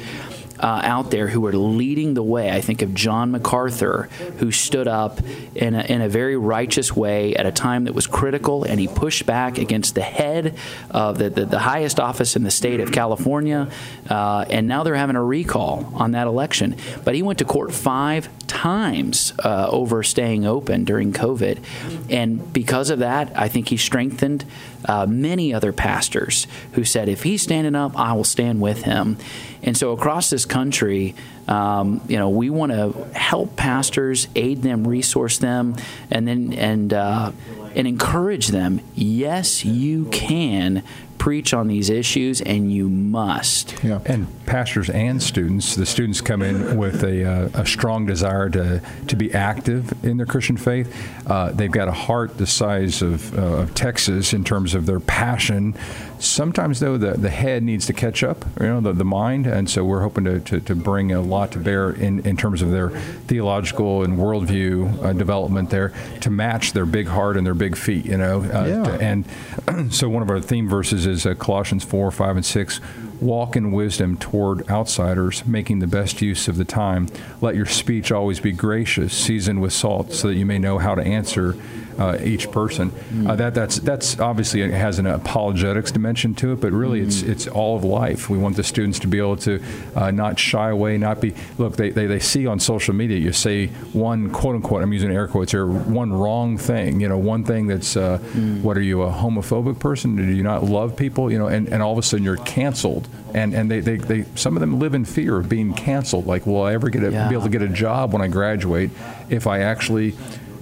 uh, 0.61 0.81
out 0.85 1.11
there 1.11 1.29
who 1.29 1.45
are 1.47 1.53
leading 1.53 2.15
the 2.15 2.23
way. 2.23 2.51
I 2.51 2.61
think 2.61 2.83
of 2.83 2.95
John 2.95 3.31
MacArthur, 3.31 4.09
who 4.39 4.53
stood 4.53 4.87
up 4.87 5.21
in 5.55 5.75
a, 5.75 5.83
in 5.83 6.03
a 6.03 6.09
very 6.09 6.37
righteous 6.37 6.95
way 6.95 7.35
at 7.35 7.47
a 7.47 7.53
time 7.53 7.85
that 7.85 7.95
was 7.95 8.07
critical, 8.07 8.65
and 8.65 8.79
he 8.79 8.87
pushed 8.87 9.27
back 9.27 9.59
against 9.59 9.95
the 9.95 10.03
head 10.03 10.57
of 10.91 11.19
the, 11.19 11.31
the, 11.31 11.45
the 11.47 11.59
highest 11.59 11.99
office 11.99 12.37
in 12.37 12.43
the 12.43 12.51
state 12.51 12.81
of 12.81 12.93
California. 12.93 13.69
Uh, 14.09 14.45
and 14.51 14.69
now 14.69 14.83
they're 14.83 14.95
having 14.95 15.17
a 15.17 15.25
recall 15.25 15.91
on 15.95 16.13
that 16.13 16.27
election. 16.27 16.77
But 17.05 17.15
he 17.15 17.23
went 17.23 17.39
to 17.39 17.45
court 17.45 17.73
five 17.73 18.29
times 18.47 19.33
uh, 19.45 19.69
over 19.71 20.03
staying 20.03 20.45
open 20.45 20.85
during 20.85 21.13
COVID. 21.13 21.63
And 22.11 22.53
because 22.53 22.91
of 22.91 22.99
that, 22.99 23.33
I 23.35 23.49
think 23.49 23.69
he 23.69 23.77
strengthened 23.77 24.45
uh, 24.85 25.07
many 25.07 25.53
other 25.53 25.73
pastors 25.73 26.47
who 26.73 26.85
said, 26.85 27.09
if 27.09 27.23
he's 27.23 27.43
standing 27.43 27.75
up, 27.75 27.99
I 27.99 28.13
will 28.13 28.25
stand 28.25 28.61
with 28.61 28.83
him. 28.83 29.19
And 29.63 29.77
so 29.77 29.93
across 29.93 30.31
this 30.31 30.47
country, 30.47 31.15
um, 31.49 32.01
you 32.09 32.17
know, 32.17 32.29
we 32.29 32.49
want 32.49 32.73
to 32.73 33.09
help 33.19 33.57
pastors, 33.57 34.29
aid 34.35 34.63
them, 34.63 34.87
resource 34.87 35.39
them, 35.39 35.77
and 36.11 36.27
then 36.27 36.53
and 36.53 36.93
uh, 36.93 37.33
and 37.75 37.87
encourage 37.87 38.49
them. 38.49 38.81
Yes, 38.95 39.65
you 39.65 40.07
can 40.07 40.83
preach 41.21 41.53
on 41.53 41.69
these 41.69 41.91
issues, 41.91 42.41
and 42.41 42.73
you 42.73 42.89
must. 42.89 43.75
Yeah. 43.85 44.01
And 44.07 44.27
pastors 44.47 44.89
and 44.89 45.23
students, 45.23 45.77
the 45.77 45.85
students 45.85 46.23
come 46.23 46.41
in 46.41 46.79
with 46.79 47.05
a, 47.05 47.25
uh, 47.25 47.61
a 47.61 47.67
strong 47.67 48.07
desire 48.07 48.49
to, 48.49 48.83
to 49.07 49.17
be 49.17 49.33
active 49.35 50.03
in 50.03 50.17
their 50.17 50.27
Christian 50.27 50.57
faith. 50.57 50.93
Uh, 51.31 51.53
they've 51.53 51.71
got 51.71 51.89
a 51.89 51.93
heart 51.93 52.39
the 52.39 52.47
size 52.47 53.03
of, 53.03 53.39
uh, 53.39 53.43
of 53.43 53.75
Texas 53.75 54.33
in 54.33 54.45
terms 54.45 54.75
of 54.75 54.87
their 54.87 54.99
passion. 54.99 55.75
Sometimes, 56.19 56.81
though, 56.81 56.97
the, 56.97 57.13
the 57.13 57.31
head 57.31 57.63
needs 57.63 57.87
to 57.87 57.93
catch 57.93 58.23
up, 58.23 58.45
you 58.59 58.67
know, 58.67 58.81
the, 58.81 58.93
the 58.93 59.05
mind. 59.05 59.47
And 59.47 59.69
so 59.69 59.85
we're 59.85 60.03
hoping 60.03 60.25
to, 60.25 60.41
to, 60.41 60.61
to 60.61 60.75
bring 60.75 61.13
a 61.13 61.21
lot 61.21 61.53
to 61.53 61.59
bear 61.59 61.91
in, 61.91 62.27
in 62.27 62.37
terms 62.37 62.63
of 62.63 62.71
their 62.71 62.91
theological 62.91 64.05
and 64.05 64.19
worldview 64.19 65.05
uh, 65.05 65.13
development 65.13 65.69
there 65.69 65.93
to 66.21 66.31
match 66.31 66.73
their 66.73 66.87
big 66.87 67.09
heart 67.09 67.37
and 67.37 67.47
their 67.47 67.55
big 67.55 67.77
feet, 67.77 68.07
you 68.07 68.17
know. 68.17 68.41
Uh, 68.41 68.65
yeah. 68.65 68.83
to, 68.83 69.01
and 69.03 69.25
so 69.93 70.09
one 70.09 70.23
of 70.23 70.31
our 70.31 70.41
theme 70.41 70.69
verses 70.69 71.10
is 71.11 71.27
uh, 71.27 71.35
Colossians 71.35 71.85
4, 71.85 72.11
5, 72.11 72.37
and 72.37 72.47
6. 72.47 72.81
Walk 73.21 73.57
in 73.57 73.73
wisdom 73.73 74.17
toward 74.17 74.69
outsiders, 74.71 75.45
making 75.45 75.81
the 75.81 75.87
best 75.87 76.23
use 76.23 76.49
of 76.49 76.57
the 76.57 76.65
time. 76.65 77.09
Let 77.41 77.55
your 77.55 77.67
speech 77.67 78.11
always 78.11 78.41
be 78.41 78.53
gracious, 78.53 79.13
seasoned 79.13 79.61
with 79.61 79.73
salt, 79.73 80.13
so 80.13 80.29
that 80.29 80.37
you 80.37 80.47
may 80.47 80.59
know 80.59 80.79
how 80.79 80.95
to 80.95 81.03
answer 81.03 81.57
uh, 82.01 82.17
each 82.23 82.51
person. 82.51 82.91
Uh, 83.29 83.37
that 83.37 83.55
that's 83.55 83.77
that's 83.81 84.19
obviously 84.19 84.63
it 84.63 84.71
has 84.73 84.99
an 84.99 85.07
apologetics 85.07 85.93
dimension 85.93 86.35
to 86.35 86.53
it, 86.53 86.61
but 86.61 86.73
really 86.73 87.01
it's 87.01 87.23
it's 87.23 87.47
all 87.47 87.77
of 87.77 87.85
life. 87.85 88.29
We 88.31 88.39
want 88.39 88.57
the 88.57 88.65
students 88.65 88.99
to 89.01 89.07
be 89.07 89.19
able 89.19 89.37
to 89.39 89.63
uh, 89.95 90.11
not 90.11 90.39
shy 90.39 90.71
away, 90.71 90.97
not 90.99 91.21
be 91.21 91.35
look. 91.59 91.77
They, 91.77 91.91
they 91.91 92.07
they 92.07 92.19
see 92.19 92.47
on 92.47 92.59
social 92.59 92.95
media 92.95 93.19
you 93.19 93.33
say 93.33 93.67
one 93.93 94.31
quote 94.31 94.55
unquote 94.57 94.83
I'm 94.83 94.93
using 94.93 95.11
air 95.13 95.29
quotes 95.29 95.53
here 95.53 95.67
one 95.67 96.13
wrong 96.13 96.59
thing. 96.59 97.01
You 97.01 97.09
know 97.09 97.19
one 97.19 97.45
thing 97.45 97.67
that's 97.67 97.97
uh, 97.97 98.19
what 98.63 98.77
are 98.77 98.83
you 98.83 99.03
a 99.03 99.11
homophobic 99.13 99.79
person? 99.79 100.17
Do 100.17 100.25
you 100.25 100.43
not 100.43 100.65
love 100.65 100.97
people? 100.97 101.31
You 101.31 101.39
know 101.39 101.49
and, 101.49 101.69
and 101.69 101.83
all 101.83 101.93
of 101.93 101.99
a 101.99 102.03
sudden 102.03 102.25
you're 102.25 102.37
canceled. 102.39 103.09
And 103.35 103.55
and 103.55 103.71
they, 103.71 103.79
they, 103.81 103.97
they 103.97 104.25
some 104.35 104.57
of 104.57 104.61
them 104.61 104.81
live 104.81 104.93
in 104.95 105.05
fear 105.05 105.37
of 105.37 105.49
being 105.49 105.73
canceled. 105.75 106.27
Like 106.27 106.47
will 106.47 106.63
I 106.63 106.73
ever 106.75 106.89
get 106.91 107.05
a, 107.05 107.13
Yeah. 107.13 107.29
be 107.29 107.35
able 107.35 107.45
to 107.45 107.51
get 107.51 107.63
a 107.63 107.69
job 107.69 108.13
when 108.13 108.23
I 108.23 108.29
graduate 108.29 108.91
if 109.29 109.47
I 109.47 109.61
actually 109.61 110.17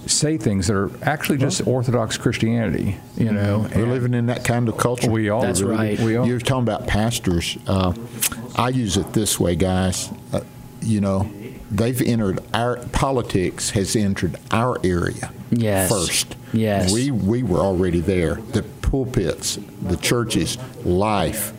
say 0.07 0.37
things 0.39 0.67
that 0.69 0.77
are 0.77 0.91
actually 1.03 1.39
just 1.39 1.67
Orthodox 1.67 2.17
Christianity, 2.17 2.97
you 3.17 3.33
know. 3.33 3.69
We're 3.75 3.87
living 3.87 4.15
in 4.15 4.27
that 4.27 4.45
kind 4.45 4.69
of 4.69 4.77
culture. 4.77 5.11
We 5.11 5.29
are. 5.29 5.43
That's 5.43 5.63
right. 5.63 5.99
We 5.99 6.17
are. 6.17 6.27
You're 6.27 6.39
talking 6.39 6.63
about 6.63 6.87
pastors. 6.87 7.57
Uh, 7.67 7.93
I 8.57 8.71
use 8.71 8.97
it 8.97 9.13
this 9.13 9.39
way, 9.39 9.57
guys. 9.57 10.11
Uh, 10.33 10.41
you 10.81 11.01
know, 11.01 11.31
they've 11.71 12.01
entered 12.01 12.41
our 12.55 12.77
politics 12.93 13.71
has 13.71 13.95
entered 13.97 14.37
our 14.51 14.79
area 14.85 15.33
Yes. 15.51 15.91
first. 15.91 16.37
Yes. 16.53 16.93
we 16.93 17.11
we 17.11 17.43
were 17.43 17.61
already 17.61 18.01
there. 18.01 18.37
The 18.37 18.63
pulpits, 18.63 19.59
the 19.83 19.97
churches, 19.97 20.57
life, 20.85 21.53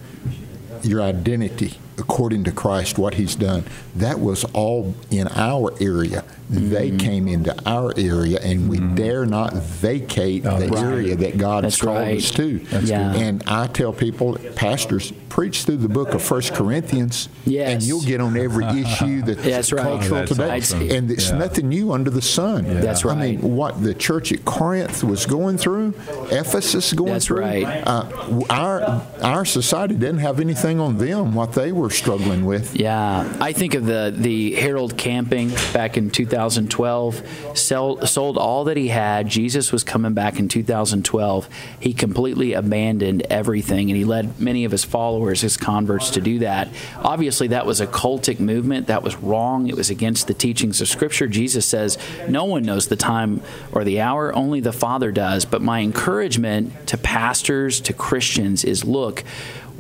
your 0.83 1.01
identity 1.01 1.77
according 1.99 2.43
to 2.45 2.51
Christ, 2.51 2.97
what 2.97 3.15
He's 3.15 3.35
done. 3.35 3.63
That 3.95 4.19
was 4.19 4.43
all 4.53 4.95
in 5.11 5.27
our 5.29 5.73
area. 5.81 6.23
They 6.49 6.89
Mm-hmm. 6.89 6.97
came 6.97 7.27
into 7.27 7.55
our 7.69 7.93
area, 7.95 8.39
and 8.41 8.69
we 8.69 8.79
dare 8.79 9.25
not 9.27 9.53
vacate 9.53 10.41
the 10.43 10.49
right. 10.49 10.73
area 10.83 11.15
that 11.15 11.37
God 11.37 11.63
That's 11.63 11.75
has 11.75 11.81
called 11.85 11.97
right. 11.99 12.17
us 12.17 12.31
to. 12.31 12.57
That's 12.59 12.89
Yeah. 12.89 13.13
And 13.13 13.43
I 13.45 13.67
tell 13.67 13.93
people, 13.93 14.35
pastors, 14.55 15.13
preach 15.29 15.63
through 15.65 15.77
the 15.77 15.87
book 15.89 16.15
of 16.15 16.23
First 16.23 16.55
Corinthians, 16.55 17.29
Yes. 17.45 17.71
and 17.71 17.83
you'll 17.83 18.01
get 18.01 18.19
on 18.19 18.35
every 18.35 18.65
issue 18.65 19.21
that's 19.25 19.43
That's 19.43 19.71
right. 19.71 19.83
cultural 19.83 20.19
That's 20.21 20.31
today. 20.31 20.57
awesome. 20.57 20.89
And 20.89 21.11
it's 21.11 21.29
Yeah. 21.29 21.37
nothing 21.37 21.69
new 21.69 21.91
under 21.91 22.09
the 22.09 22.21
sun. 22.23 22.65
That's 22.81 23.05
I 23.05 23.13
mean, 23.13 23.41
what 23.55 23.83
the 23.83 23.93
church 23.93 24.31
at 24.31 24.43
Corinth 24.43 25.03
was 25.03 25.27
going 25.27 25.59
through, 25.59 25.93
Ephesus 26.31 26.93
going 26.93 27.13
That's 27.13 27.25
through. 27.25 27.41
right. 27.41 27.83
Uh, 27.85 28.05
our 28.49 29.01
our 29.21 29.45
society 29.45 29.93
didn't 29.93 30.19
have 30.19 30.39
anything 30.39 30.79
on 30.79 30.97
them 30.97 31.35
what 31.35 31.53
they 31.53 31.71
were 31.71 31.88
struggling 31.89 32.45
with. 32.45 32.75
Yeah, 32.75 33.37
I 33.39 33.53
think 33.53 33.73
of 33.73 33.85
the 33.85 34.13
the 34.15 34.55
Harold 34.55 34.97
Camping 34.97 35.49
back 35.73 35.97
in 35.97 36.09
2012. 36.09 37.57
Sell, 37.57 38.05
sold 38.05 38.37
all 38.37 38.65
that 38.65 38.77
he 38.77 38.87
had. 38.89 39.27
Jesus 39.27 39.71
was 39.71 39.83
coming 39.83 40.13
back 40.13 40.39
in 40.39 40.47
2012. 40.47 41.49
He 41.79 41.93
completely 41.93 42.53
abandoned 42.53 43.23
everything, 43.29 43.89
and 43.89 43.97
he 43.97 44.05
led 44.05 44.39
many 44.39 44.65
of 44.65 44.71
his 44.71 44.83
followers, 44.83 45.41
his 45.41 45.57
converts, 45.57 46.09
to 46.11 46.21
do 46.21 46.39
that. 46.39 46.69
Obviously, 46.97 47.47
that 47.47 47.65
was 47.65 47.81
a 47.81 47.87
cultic 47.87 48.39
movement. 48.39 48.87
That 48.87 49.03
was 49.03 49.15
wrong. 49.17 49.67
It 49.67 49.75
was 49.75 49.89
against 49.89 50.27
the 50.27 50.33
teachings 50.33 50.81
of 50.81 50.87
Scripture. 50.87 51.27
Jesus 51.27 51.65
says, 51.65 51.97
"No 52.27 52.45
one 52.45 52.63
knows 52.63 52.87
the 52.87 52.95
time 52.95 53.41
or 53.71 53.83
the 53.83 54.01
hour; 54.01 54.35
only 54.35 54.59
the 54.59 54.73
Father 54.73 55.11
does." 55.11 55.45
But 55.45 55.61
my 55.61 55.81
encouragement 55.81 56.87
to 56.87 56.97
pastors, 56.97 57.79
to 57.81 57.93
Christians, 57.93 58.63
is 58.63 58.83
look 58.83 59.23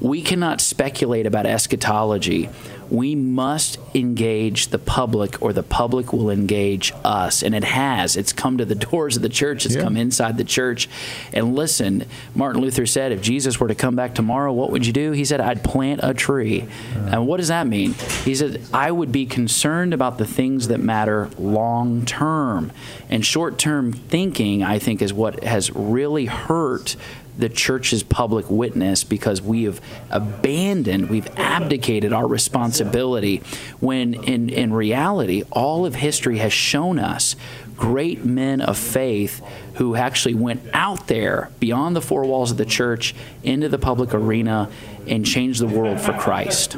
we 0.01 0.21
cannot 0.21 0.61
speculate 0.61 1.25
about 1.25 1.45
eschatology. 1.45 2.49
We 2.89 3.13
must 3.13 3.77
engage 3.93 4.69
the 4.69 4.79
public, 4.79 5.39
or 5.43 5.53
the 5.53 5.61
public 5.61 6.11
will 6.11 6.31
engage 6.31 6.91
us. 7.05 7.43
And 7.43 7.53
it 7.53 7.63
has. 7.63 8.15
It's 8.15 8.33
come 8.33 8.57
to 8.57 8.65
the 8.65 8.73
doors 8.89 9.15
of 9.17 9.21
the 9.21 9.29
church, 9.29 9.65
it's 9.65 9.75
Yeah. 9.75 9.83
come 9.83 9.95
inside 9.95 10.37
the 10.37 10.43
church. 10.43 10.89
And 11.31 11.55
listen, 11.55 12.05
Martin 12.33 12.61
Luther 12.61 12.87
said, 12.87 13.11
if 13.11 13.21
Jesus 13.21 13.59
were 13.59 13.67
to 13.67 13.75
come 13.75 13.95
back 13.95 14.15
tomorrow, 14.15 14.51
what 14.51 14.71
would 14.71 14.87
you 14.87 14.93
do? 14.93 15.11
He 15.11 15.23
said, 15.23 15.39
I'd 15.39 15.63
plant 15.63 15.99
a 16.01 16.13
tree. 16.15 16.63
Uh. 16.95 17.09
And 17.11 17.27
what 17.27 17.37
does 17.37 17.49
that 17.49 17.67
mean? 17.67 17.93
He 18.25 18.33
said, 18.33 18.61
I 18.73 18.89
would 18.91 19.11
be 19.11 19.27
concerned 19.27 19.93
about 19.93 20.17
the 20.17 20.25
things 20.25 20.69
that 20.69 20.79
matter 20.79 21.29
long 21.37 22.05
term. 22.05 22.71
And 23.09 23.23
short 23.23 23.59
term 23.59 23.93
thinking, 23.93 24.63
I 24.63 24.79
think, 24.79 25.01
is 25.03 25.13
what 25.13 25.43
has 25.43 25.69
really 25.71 26.25
hurt 26.25 26.95
the 27.39 27.49
church's 27.49 28.03
public 28.03 28.49
witness 28.49 29.05
because 29.05 29.41
we 29.41 29.63
have 29.63 29.81
abandoned, 30.09 31.09
we've 31.09 31.29
abdicated 31.37 32.11
our 32.11 32.27
responsibility 32.27 33.41
when 33.79 34.13
in, 34.13 34.49
in 34.49 34.73
reality, 34.73 35.43
all 35.51 35.85
of 35.85 35.95
history 35.95 36.39
has 36.39 36.51
shown 36.51 36.99
us 36.99 37.37
great 37.77 38.25
men 38.25 38.59
of 38.59 38.77
faith 38.77 39.41
who 39.75 39.95
actually 39.95 40.33
went 40.33 40.61
out 40.73 41.07
there 41.07 41.49
beyond 41.61 41.95
the 41.95 42.01
four 42.01 42.25
walls 42.25 42.51
of 42.51 42.57
the 42.57 42.65
church 42.65 43.15
into 43.41 43.69
the 43.69 43.79
public 43.79 44.13
arena 44.13 44.69
and 45.07 45.25
changed 45.25 45.61
the 45.61 45.67
world 45.67 46.01
for 46.01 46.11
Christ. 46.11 46.75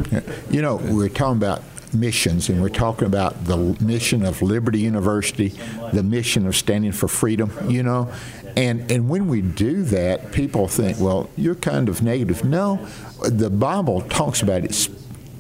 You 0.52 0.62
know, 0.62 0.76
we're 0.76 1.10
talking 1.10 1.38
about 1.38 1.64
missions, 1.94 2.50
and 2.50 2.62
we're 2.62 2.70
talking 2.70 3.06
about 3.08 3.46
the 3.46 3.58
mission 3.80 4.26
of 4.26 4.42
Liberty 4.42 4.80
University, 4.80 5.50
the 5.94 6.04
mission 6.04 6.48
of 6.48 6.56
standing 6.56 6.92
for 6.92 7.08
freedom. 7.08 7.52
You 7.70 7.84
know, 7.84 8.12
and 8.56 8.90
and 8.92 9.10
when 9.10 9.28
we 9.28 9.42
do 9.42 9.84
that, 9.84 10.32
people 10.32 10.68
think, 10.68 11.00
well, 11.00 11.30
you're 11.38 11.56
kind 11.56 11.90
of 11.90 12.02
negative. 12.02 12.44
No, 12.44 12.86
the 13.24 13.50
Bible 13.50 14.02
talks 14.02 14.42
about 14.42 14.64
it. 14.64 14.90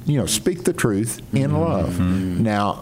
You 0.05 0.17
know, 0.17 0.25
speak 0.25 0.63
the 0.63 0.73
truth 0.73 1.21
in 1.33 1.53
love. 1.53 1.93
Mm-hmm. 1.93 2.43
Now, 2.43 2.81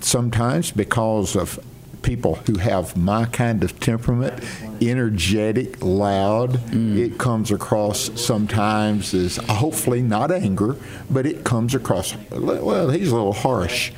sometimes 0.00 0.70
because 0.70 1.34
of 1.34 1.58
people 2.02 2.36
who 2.46 2.58
have 2.58 2.96
my 2.96 3.24
kind 3.26 3.62
of 3.62 3.78
temperament, 3.80 4.42
energetic, 4.80 5.82
loud. 5.82 6.52
Mm. 6.70 6.98
It 6.98 7.18
comes 7.18 7.50
across 7.50 8.10
sometimes 8.20 9.14
as 9.14 9.38
uh, 9.38 9.54
hopefully 9.54 10.02
not 10.02 10.30
anger, 10.30 10.76
but 11.10 11.26
it 11.26 11.44
comes 11.44 11.74
across 11.74 12.14
well, 12.30 12.90
he's 12.90 13.10
a 13.10 13.14
little 13.14 13.32
harsh. 13.32 13.92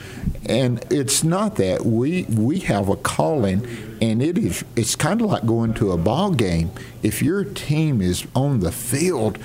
And 0.46 0.84
it's 0.90 1.22
not 1.22 1.56
that. 1.56 1.84
We 1.84 2.24
we 2.24 2.60
have 2.60 2.88
a 2.88 2.96
calling 2.96 3.66
and 4.00 4.22
it 4.22 4.38
is 4.38 4.64
it's 4.76 4.96
kind 4.96 5.20
of 5.20 5.28
like 5.28 5.46
going 5.46 5.74
to 5.74 5.92
a 5.92 5.96
ball 5.96 6.32
game. 6.32 6.70
If 7.02 7.22
your 7.22 7.44
team 7.44 8.00
is 8.00 8.26
on 8.34 8.60
the 8.60 8.72
field, 8.72 9.38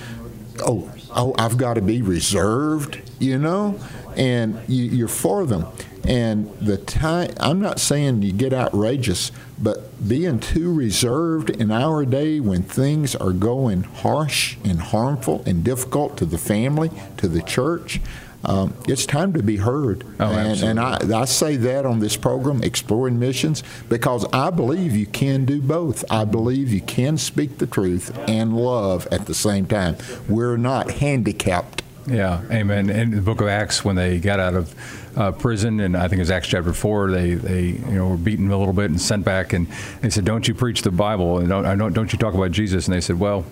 oh, 0.60 0.92
oh, 1.16 1.36
I've 1.38 1.58
got 1.58 1.76
to 1.76 1.82
be 1.82 2.02
reserved, 2.02 3.02
you 3.20 3.38
know, 3.38 3.80
and 4.16 4.60
you, 4.68 4.86
you're 4.86 5.08
for 5.08 5.46
them. 5.46 5.66
And 6.08 6.52
the 6.60 6.78
time, 6.78 7.34
I'm 7.40 7.60
not 7.60 7.80
saying 7.80 8.22
you 8.22 8.32
get 8.32 8.54
outrageous, 8.54 9.32
but 9.58 10.08
being 10.08 10.40
too 10.40 10.74
reserved 10.74 11.50
in 11.50 11.72
our 11.72 12.06
day 12.06 12.40
when 12.40 12.64
things 12.64 13.16
are 13.16 13.32
going 13.32 13.84
harsh 13.84 14.58
and 14.64 14.80
harmful 14.80 15.44
and 15.46 15.64
difficult 15.64 16.18
to 16.18 16.26
the 16.26 16.38
family, 16.38 16.92
to 17.18 17.28
the 17.28 17.42
church, 17.42 18.00
um, 18.46 18.76
it's 18.88 19.06
time 19.06 19.34
to 19.34 19.42
be 19.42 19.58
heard. 19.58 20.06
Oh, 20.20 20.32
and, 20.32 20.62
and 20.62 20.80
I, 20.80 21.00
I 21.22 21.26
say 21.26 21.56
that 21.56 21.86
on 21.86 22.00
this 22.00 22.16
program, 22.16 22.64
Exploring 22.64 23.18
Missions, 23.18 23.64
because 23.90 24.26
I 24.32 24.52
believe 24.52 24.96
you 24.96 25.08
can 25.08 25.46
do 25.46 25.62
both. 25.62 26.06
I 26.12 26.26
believe 26.26 26.72
you 26.72 26.82
can 26.82 27.18
speak 27.18 27.58
the 27.58 27.66
truth 27.66 28.16
and 28.28 28.56
love 28.56 29.08
at 29.12 29.26
the 29.26 29.34
same 29.34 29.66
time. 29.66 29.98
We're 30.30 30.58
not 30.58 30.92
handicapped. 30.92 31.82
Yeah, 32.08 32.44
amen. 32.52 32.92
In 32.92 33.12
the 33.12 33.22
book 33.22 33.42
of 33.42 33.48
Acts, 33.48 33.84
when 33.84 33.96
they 33.96 34.20
got 34.20 34.40
out 34.40 34.54
of 34.54 34.76
uh, 35.16 35.32
prison, 35.32 35.80
and 35.80 35.96
I 35.96 36.08
think 36.08 36.20
it 36.20 36.24
was 36.24 36.32
Acts 36.32 36.48
chapter 36.48 36.74
four, 36.74 37.12
they, 37.12 37.36
they 37.36 37.64
you 37.64 37.96
know 37.96 38.10
were 38.10 38.18
beaten 38.18 38.52
a 38.52 38.58
little 38.58 38.74
bit 38.74 38.90
and 38.90 39.00
sent 39.00 39.26
back, 39.26 39.54
and 39.54 39.68
they 40.02 40.10
said, 40.10 40.26
"Don't 40.26 40.48
you 40.48 40.54
preach 40.54 40.82
the 40.82 40.92
Bible 40.92 41.40
and 41.40 41.50
don't 41.50 41.78
don't, 41.78 41.94
don't 41.94 42.14
you 42.14 42.20
talk 42.20 42.34
about 42.34 42.52
Jesus?" 42.52 42.88
And 42.88 42.96
they 42.96 43.02
said, 43.02 43.20
"Well, 43.20 43.46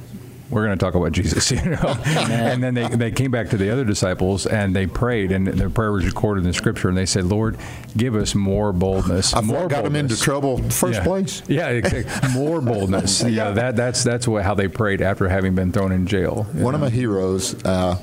we're 0.54 0.66
going 0.66 0.78
to 0.78 0.86
talk 0.86 0.96
about 0.96 1.12
Jesus, 1.12 1.50
you 1.52 1.62
know. 1.64 1.96
and 2.06 2.64
then 2.64 2.74
they, 2.74 2.88
they 2.88 3.12
came 3.12 3.32
back 3.32 3.50
to 3.50 3.58
the 3.58 3.70
other 3.72 3.84
disciples 3.84 4.46
and 4.46 4.76
they 4.76 4.88
prayed, 4.88 5.32
and 5.32 5.48
their 5.48 5.70
prayer 5.70 5.92
was 5.92 6.06
recorded 6.06 6.42
in 6.42 6.48
the 6.48 6.54
scripture. 6.54 6.90
And 6.90 6.98
they 6.98 7.06
said, 7.06 7.26
"Lord, 7.26 7.58
give 7.98 8.16
us 8.16 8.36
more 8.36 8.72
boldness." 8.72 9.34
I 9.34 9.42
more 9.42 9.68
got 9.68 9.84
them 9.84 9.96
into 9.96 10.20
trouble 10.20 10.58
in 10.58 10.68
the 10.68 10.74
first 10.74 11.00
yeah. 11.00 11.04
place. 11.04 11.42
Yeah, 11.54 11.70
exactly. 11.70 12.34
more 12.34 12.62
boldness. 12.62 13.24
yeah, 13.28 13.52
that 13.52 13.76
that's 13.76 14.04
that's 14.04 14.28
what, 14.28 14.44
how 14.44 14.56
they 14.56 14.68
prayed 14.68 15.02
after 15.02 15.28
having 15.30 15.56
been 15.56 15.72
thrown 15.72 15.92
in 15.92 16.08
jail. 16.08 16.44
One 16.54 16.72
know? 16.72 16.76
of 16.76 16.82
my 16.82 16.90
heroes. 16.90 17.64
Uh, 17.64 18.00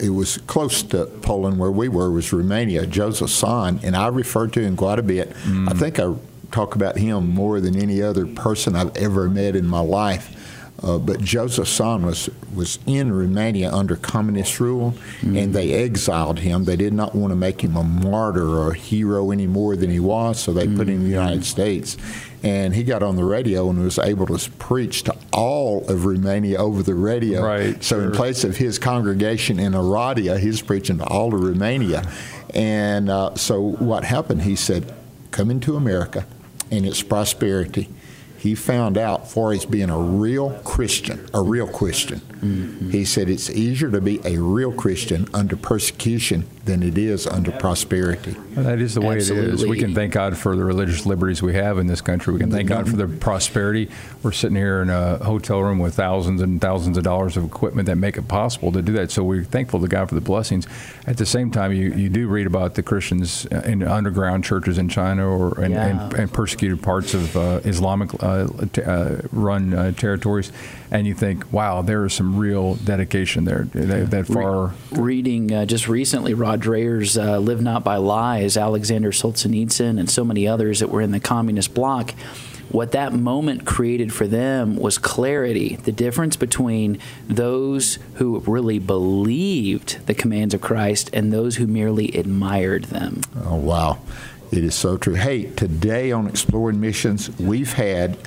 it 0.00 0.10
was 0.10 0.38
close 0.38 0.82
to 0.84 1.06
Poland 1.22 1.58
where 1.58 1.70
we 1.70 1.88
were 1.88 2.10
was 2.10 2.32
Romania, 2.32 2.86
Joseph 2.86 3.30
Tson, 3.30 3.82
and 3.82 3.96
I 3.96 4.08
referred 4.08 4.52
to 4.54 4.60
him 4.60 4.76
quite 4.76 4.98
a 4.98 5.02
bit. 5.02 5.30
Mm. 5.44 5.70
I 5.70 5.74
think 5.74 5.98
I 5.98 6.14
talk 6.50 6.74
about 6.74 6.96
him 6.96 7.28
more 7.28 7.60
than 7.60 7.76
any 7.76 8.02
other 8.02 8.26
person 8.26 8.76
I've 8.76 8.96
ever 8.96 9.28
met 9.28 9.56
in 9.56 9.66
my 9.66 9.80
life. 9.80 10.34
Uh, 10.80 10.96
but 10.96 11.20
Joseph 11.20 11.66
Tson 11.66 12.04
was, 12.04 12.30
was 12.54 12.78
in 12.86 13.12
Romania 13.12 13.72
under 13.72 13.96
communist 13.96 14.60
rule, 14.60 14.92
mm-hmm. 14.92 15.36
and 15.36 15.52
they 15.52 15.72
exiled 15.72 16.38
him. 16.38 16.64
They 16.64 16.76
did 16.76 16.92
not 16.92 17.16
want 17.16 17.32
to 17.32 17.36
make 17.36 17.62
him 17.62 17.76
a 17.76 17.82
martyr 17.82 18.48
or 18.48 18.70
a 18.70 18.76
hero 18.76 19.32
any 19.32 19.48
more 19.48 19.74
than 19.74 19.90
he 19.90 19.98
was, 19.98 20.38
so 20.38 20.52
they 20.52 20.66
mm-hmm. 20.66 20.76
put 20.76 20.88
him 20.88 20.96
in 20.96 21.04
the 21.04 21.10
United 21.10 21.44
States. 21.44 21.96
And 22.42 22.74
he 22.74 22.84
got 22.84 23.02
on 23.02 23.16
the 23.16 23.24
radio 23.24 23.68
and 23.68 23.82
was 23.82 23.98
able 23.98 24.26
to 24.26 24.50
preach 24.52 25.02
to 25.04 25.16
all 25.32 25.88
of 25.88 26.04
Romania 26.04 26.58
over 26.58 26.82
the 26.82 26.94
radio. 26.94 27.42
Right. 27.42 27.82
So 27.82 27.96
sure. 27.96 28.04
in 28.06 28.12
place 28.12 28.44
of 28.44 28.56
his 28.56 28.78
congregation 28.78 29.58
in 29.58 29.72
Oradea, 29.72 30.38
he's 30.38 30.62
preaching 30.62 30.98
to 30.98 31.04
all 31.04 31.34
of 31.34 31.42
Romania. 31.42 32.08
And 32.54 33.10
uh, 33.10 33.34
so 33.34 33.60
what 33.60 34.04
happened? 34.04 34.42
He 34.42 34.54
said, 34.54 34.94
"Come 35.32 35.50
into 35.50 35.76
America, 35.76 36.26
and 36.70 36.86
it's 36.86 37.02
prosperity." 37.02 37.88
he 38.38 38.54
found 38.54 38.96
out 38.96 39.28
for 39.28 39.52
his 39.52 39.66
being 39.66 39.90
a 39.90 39.98
real 39.98 40.50
Christian, 40.64 41.28
a 41.34 41.42
real 41.42 41.66
Christian. 41.66 42.20
Mm-hmm. 42.20 42.90
He 42.90 43.04
said 43.04 43.28
it's 43.28 43.50
easier 43.50 43.90
to 43.90 44.00
be 44.00 44.20
a 44.24 44.40
real 44.40 44.72
Christian 44.72 45.26
under 45.34 45.56
persecution 45.56 46.48
than 46.64 46.82
it 46.82 46.98
is 46.98 47.26
under 47.26 47.50
prosperity. 47.52 48.36
Well, 48.54 48.64
that 48.66 48.80
is 48.80 48.94
the 48.94 49.00
way 49.00 49.16
Absolutely. 49.16 49.48
it 49.48 49.54
is. 49.54 49.66
We 49.66 49.78
can 49.78 49.94
thank 49.94 50.12
God 50.12 50.36
for 50.36 50.56
the 50.56 50.64
religious 50.64 51.06
liberties 51.06 51.42
we 51.42 51.54
have 51.54 51.78
in 51.78 51.86
this 51.86 52.00
country. 52.00 52.34
We 52.34 52.40
can 52.40 52.50
thank 52.50 52.68
God 52.68 52.88
for 52.88 52.96
the 52.96 53.06
prosperity. 53.06 53.88
We're 54.22 54.32
sitting 54.32 54.56
here 54.56 54.82
in 54.82 54.90
a 54.90 55.16
hotel 55.18 55.62
room 55.62 55.78
with 55.78 55.94
thousands 55.94 56.42
and 56.42 56.60
thousands 56.60 56.96
of 56.98 57.04
dollars 57.04 57.36
of 57.36 57.44
equipment 57.44 57.86
that 57.86 57.96
make 57.96 58.16
it 58.16 58.28
possible 58.28 58.72
to 58.72 58.82
do 58.82 58.92
that. 58.94 59.10
So 59.10 59.24
we're 59.24 59.44
thankful 59.44 59.80
to 59.80 59.88
God 59.88 60.08
for 60.08 60.14
the 60.14 60.20
blessings. 60.20 60.66
At 61.06 61.16
the 61.16 61.26
same 61.26 61.50
time, 61.50 61.72
you, 61.72 61.92
you 61.94 62.08
do 62.08 62.28
read 62.28 62.46
about 62.46 62.74
the 62.74 62.82
Christians 62.82 63.46
in 63.46 63.82
underground 63.82 64.44
churches 64.44 64.78
in 64.78 64.88
China 64.88 65.28
or 65.28 65.64
in, 65.64 65.72
yeah. 65.72 66.10
in, 66.10 66.20
in 66.20 66.28
persecuted 66.28 66.82
parts 66.82 67.14
of 67.14 67.36
uh, 67.36 67.60
Islamic 67.64 68.10
uh, 68.22 68.48
t- 68.72 68.82
uh, 68.82 69.16
run 69.32 69.72
uh, 69.72 69.92
territories, 69.92 70.52
and 70.90 71.06
you 71.06 71.14
think, 71.14 71.50
wow, 71.52 71.82
there 71.82 72.04
is 72.04 72.12
some 72.12 72.36
real 72.36 72.74
dedication 72.74 73.44
there. 73.44 73.68
That, 73.72 74.10
that 74.10 74.26
far. 74.26 74.74
Re- 74.90 75.00
reading 75.00 75.52
uh, 75.52 75.64
just 75.64 75.88
recently, 75.88 76.34
Rod 76.34 76.57
Dreher's 76.58 77.16
uh, 77.16 77.38
"Live 77.38 77.62
Not 77.62 77.84
by 77.84 77.96
Lies," 77.96 78.56
Alexander 78.56 79.10
Solzhenitsyn, 79.10 79.98
and 79.98 80.10
so 80.10 80.24
many 80.24 80.46
others 80.46 80.80
that 80.80 80.90
were 80.90 81.00
in 81.00 81.12
the 81.12 81.20
communist 81.20 81.74
bloc. 81.74 82.12
What 82.70 82.92
that 82.92 83.14
moment 83.14 83.64
created 83.64 84.12
for 84.12 84.26
them 84.26 84.76
was 84.76 84.98
clarity. 84.98 85.76
The 85.76 85.92
difference 85.92 86.36
between 86.36 86.98
those 87.26 87.98
who 88.14 88.40
really 88.40 88.78
believed 88.78 90.06
the 90.06 90.12
commands 90.12 90.52
of 90.52 90.60
Christ 90.60 91.08
and 91.14 91.32
those 91.32 91.56
who 91.56 91.66
merely 91.66 92.08
admired 92.12 92.84
them. 92.84 93.22
Oh, 93.42 93.56
wow. 93.56 93.98
It 94.50 94.64
is 94.64 94.74
so 94.74 94.98
true. 94.98 95.14
Hey, 95.14 95.44
today 95.44 96.12
on 96.12 96.26
Exploring 96.26 96.80
Missions, 96.80 97.30
we've 97.38 97.72
had 97.72 98.18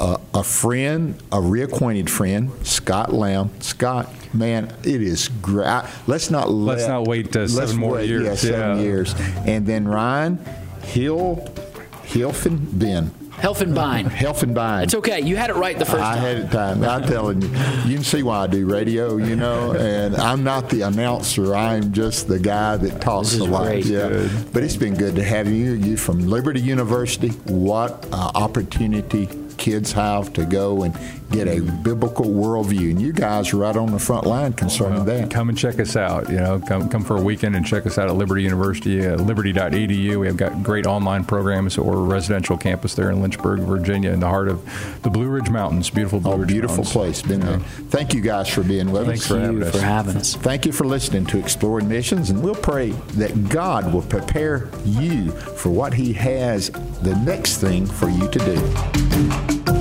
uh, 0.00 0.18
a 0.34 0.42
friend, 0.42 1.22
a 1.30 1.36
reacquainted 1.36 2.08
friend, 2.08 2.50
Scott 2.66 3.12
Lamb. 3.12 3.50
Scott, 3.60 4.10
man, 4.34 4.72
it 4.82 5.02
is 5.02 5.28
great. 5.28 5.84
Let's 6.06 6.30
not 6.30 6.50
let, 6.50 6.78
let's 6.78 6.88
not 6.88 7.06
wait 7.06 7.36
uh, 7.36 7.46
seven 7.46 7.76
more 7.76 7.94
wait, 7.94 8.08
years. 8.08 8.24
Yeah, 8.24 8.34
seven 8.34 8.76
yeah. 8.78 8.82
years, 8.82 9.14
and 9.46 9.66
then 9.66 9.86
Ryan 9.86 10.38
Hill, 10.82 11.36
Hilfen 12.04 12.78
Ben. 12.78 13.12
Helfenbein. 13.40 14.04
Helfenbein. 14.04 14.82
It's 14.82 14.94
okay. 14.94 15.20
You 15.20 15.36
had 15.36 15.48
it 15.48 15.56
right 15.56 15.78
the 15.78 15.86
first 15.86 16.02
I 16.02 16.16
time. 16.16 16.24
I 16.24 16.28
had 16.28 16.38
it 16.38 16.50
time. 16.50 16.84
I'm 16.84 17.02
telling 17.04 17.40
you. 17.40 17.48
You 17.86 17.94
can 17.94 18.04
see 18.04 18.22
why 18.22 18.40
I 18.40 18.46
do 18.46 18.66
radio, 18.66 19.16
you 19.16 19.34
know, 19.34 19.72
and 19.72 20.14
I'm 20.16 20.44
not 20.44 20.68
the 20.68 20.82
announcer. 20.82 21.54
I'm 21.54 21.90
just 21.92 22.28
the 22.28 22.38
guy 22.38 22.76
that 22.76 23.00
talks 23.00 23.38
a 23.38 23.44
lot. 23.44 23.64
Great. 23.64 23.86
Yeah. 23.86 24.08
Good. 24.10 24.52
But 24.52 24.62
it's 24.62 24.76
been 24.76 24.94
good 24.94 25.16
to 25.16 25.24
have 25.24 25.48
you. 25.48 25.72
You 25.72 25.96
from 25.96 26.26
Liberty 26.26 26.60
University. 26.60 27.28
What 27.46 28.06
uh, 28.12 28.30
opportunity 28.34 29.26
kids 29.60 29.92
have 29.92 30.32
to 30.32 30.44
go 30.46 30.82
and 30.82 30.94
get 31.30 31.48
a 31.48 31.60
biblical 31.60 32.26
worldview. 32.26 32.90
And 32.90 33.00
you 33.00 33.12
guys 33.12 33.52
are 33.52 33.58
right 33.58 33.76
on 33.76 33.92
the 33.92 33.98
front 33.98 34.26
line 34.26 34.52
concerning 34.52 35.04
well, 35.04 35.04
that. 35.04 35.30
Come 35.30 35.48
and 35.48 35.56
check 35.56 35.78
us 35.78 35.96
out. 35.96 36.28
You 36.28 36.36
know, 36.36 36.60
come 36.60 36.88
come 36.88 37.04
for 37.04 37.16
a 37.16 37.22
weekend 37.22 37.56
and 37.56 37.64
check 37.64 37.86
us 37.86 37.98
out 37.98 38.08
at 38.08 38.16
Liberty 38.16 38.42
University, 38.42 39.06
uh, 39.06 39.16
liberty.edu. 39.16 40.20
We 40.20 40.26
have 40.26 40.36
got 40.36 40.62
great 40.62 40.86
online 40.86 41.24
programs 41.24 41.78
or 41.78 41.96
residential 42.02 42.56
campus 42.56 42.94
there 42.94 43.10
in 43.10 43.22
Lynchburg, 43.22 43.60
Virginia, 43.60 44.10
in 44.10 44.20
the 44.20 44.28
heart 44.28 44.48
of 44.48 44.64
the 45.02 45.10
Blue 45.10 45.28
Ridge 45.28 45.50
Mountains. 45.50 45.90
Beautiful 45.90 46.20
Blue 46.20 46.32
oh, 46.32 46.36
Ridge 46.38 46.48
beautiful 46.48 46.76
Mountains. 46.78 46.92
place. 46.92 47.22
Been 47.22 47.40
there. 47.40 47.58
Thank 47.58 48.14
you 48.14 48.20
guys 48.20 48.48
for 48.48 48.62
being 48.62 48.90
with 48.90 49.06
Thanks 49.06 49.22
us. 49.22 49.28
for 49.28 49.38
having 49.38 49.62
us. 49.62 49.74
for 49.74 49.80
having 49.80 50.16
us. 50.16 50.34
Thank 50.34 50.66
you 50.66 50.72
for 50.72 50.84
listening 50.84 51.26
to 51.26 51.38
Exploring 51.38 51.88
Missions, 51.88 52.30
and 52.30 52.42
we'll 52.42 52.54
pray 52.54 52.90
that 52.90 53.48
God 53.48 53.92
will 53.92 54.02
prepare 54.02 54.68
you 54.84 55.30
for 55.30 55.70
what 55.70 55.94
He 55.94 56.12
has 56.14 56.70
the 56.70 57.14
next 57.24 57.58
thing 57.58 57.86
for 57.86 58.08
you 58.08 58.28
to 58.28 58.38
do. 58.38 59.79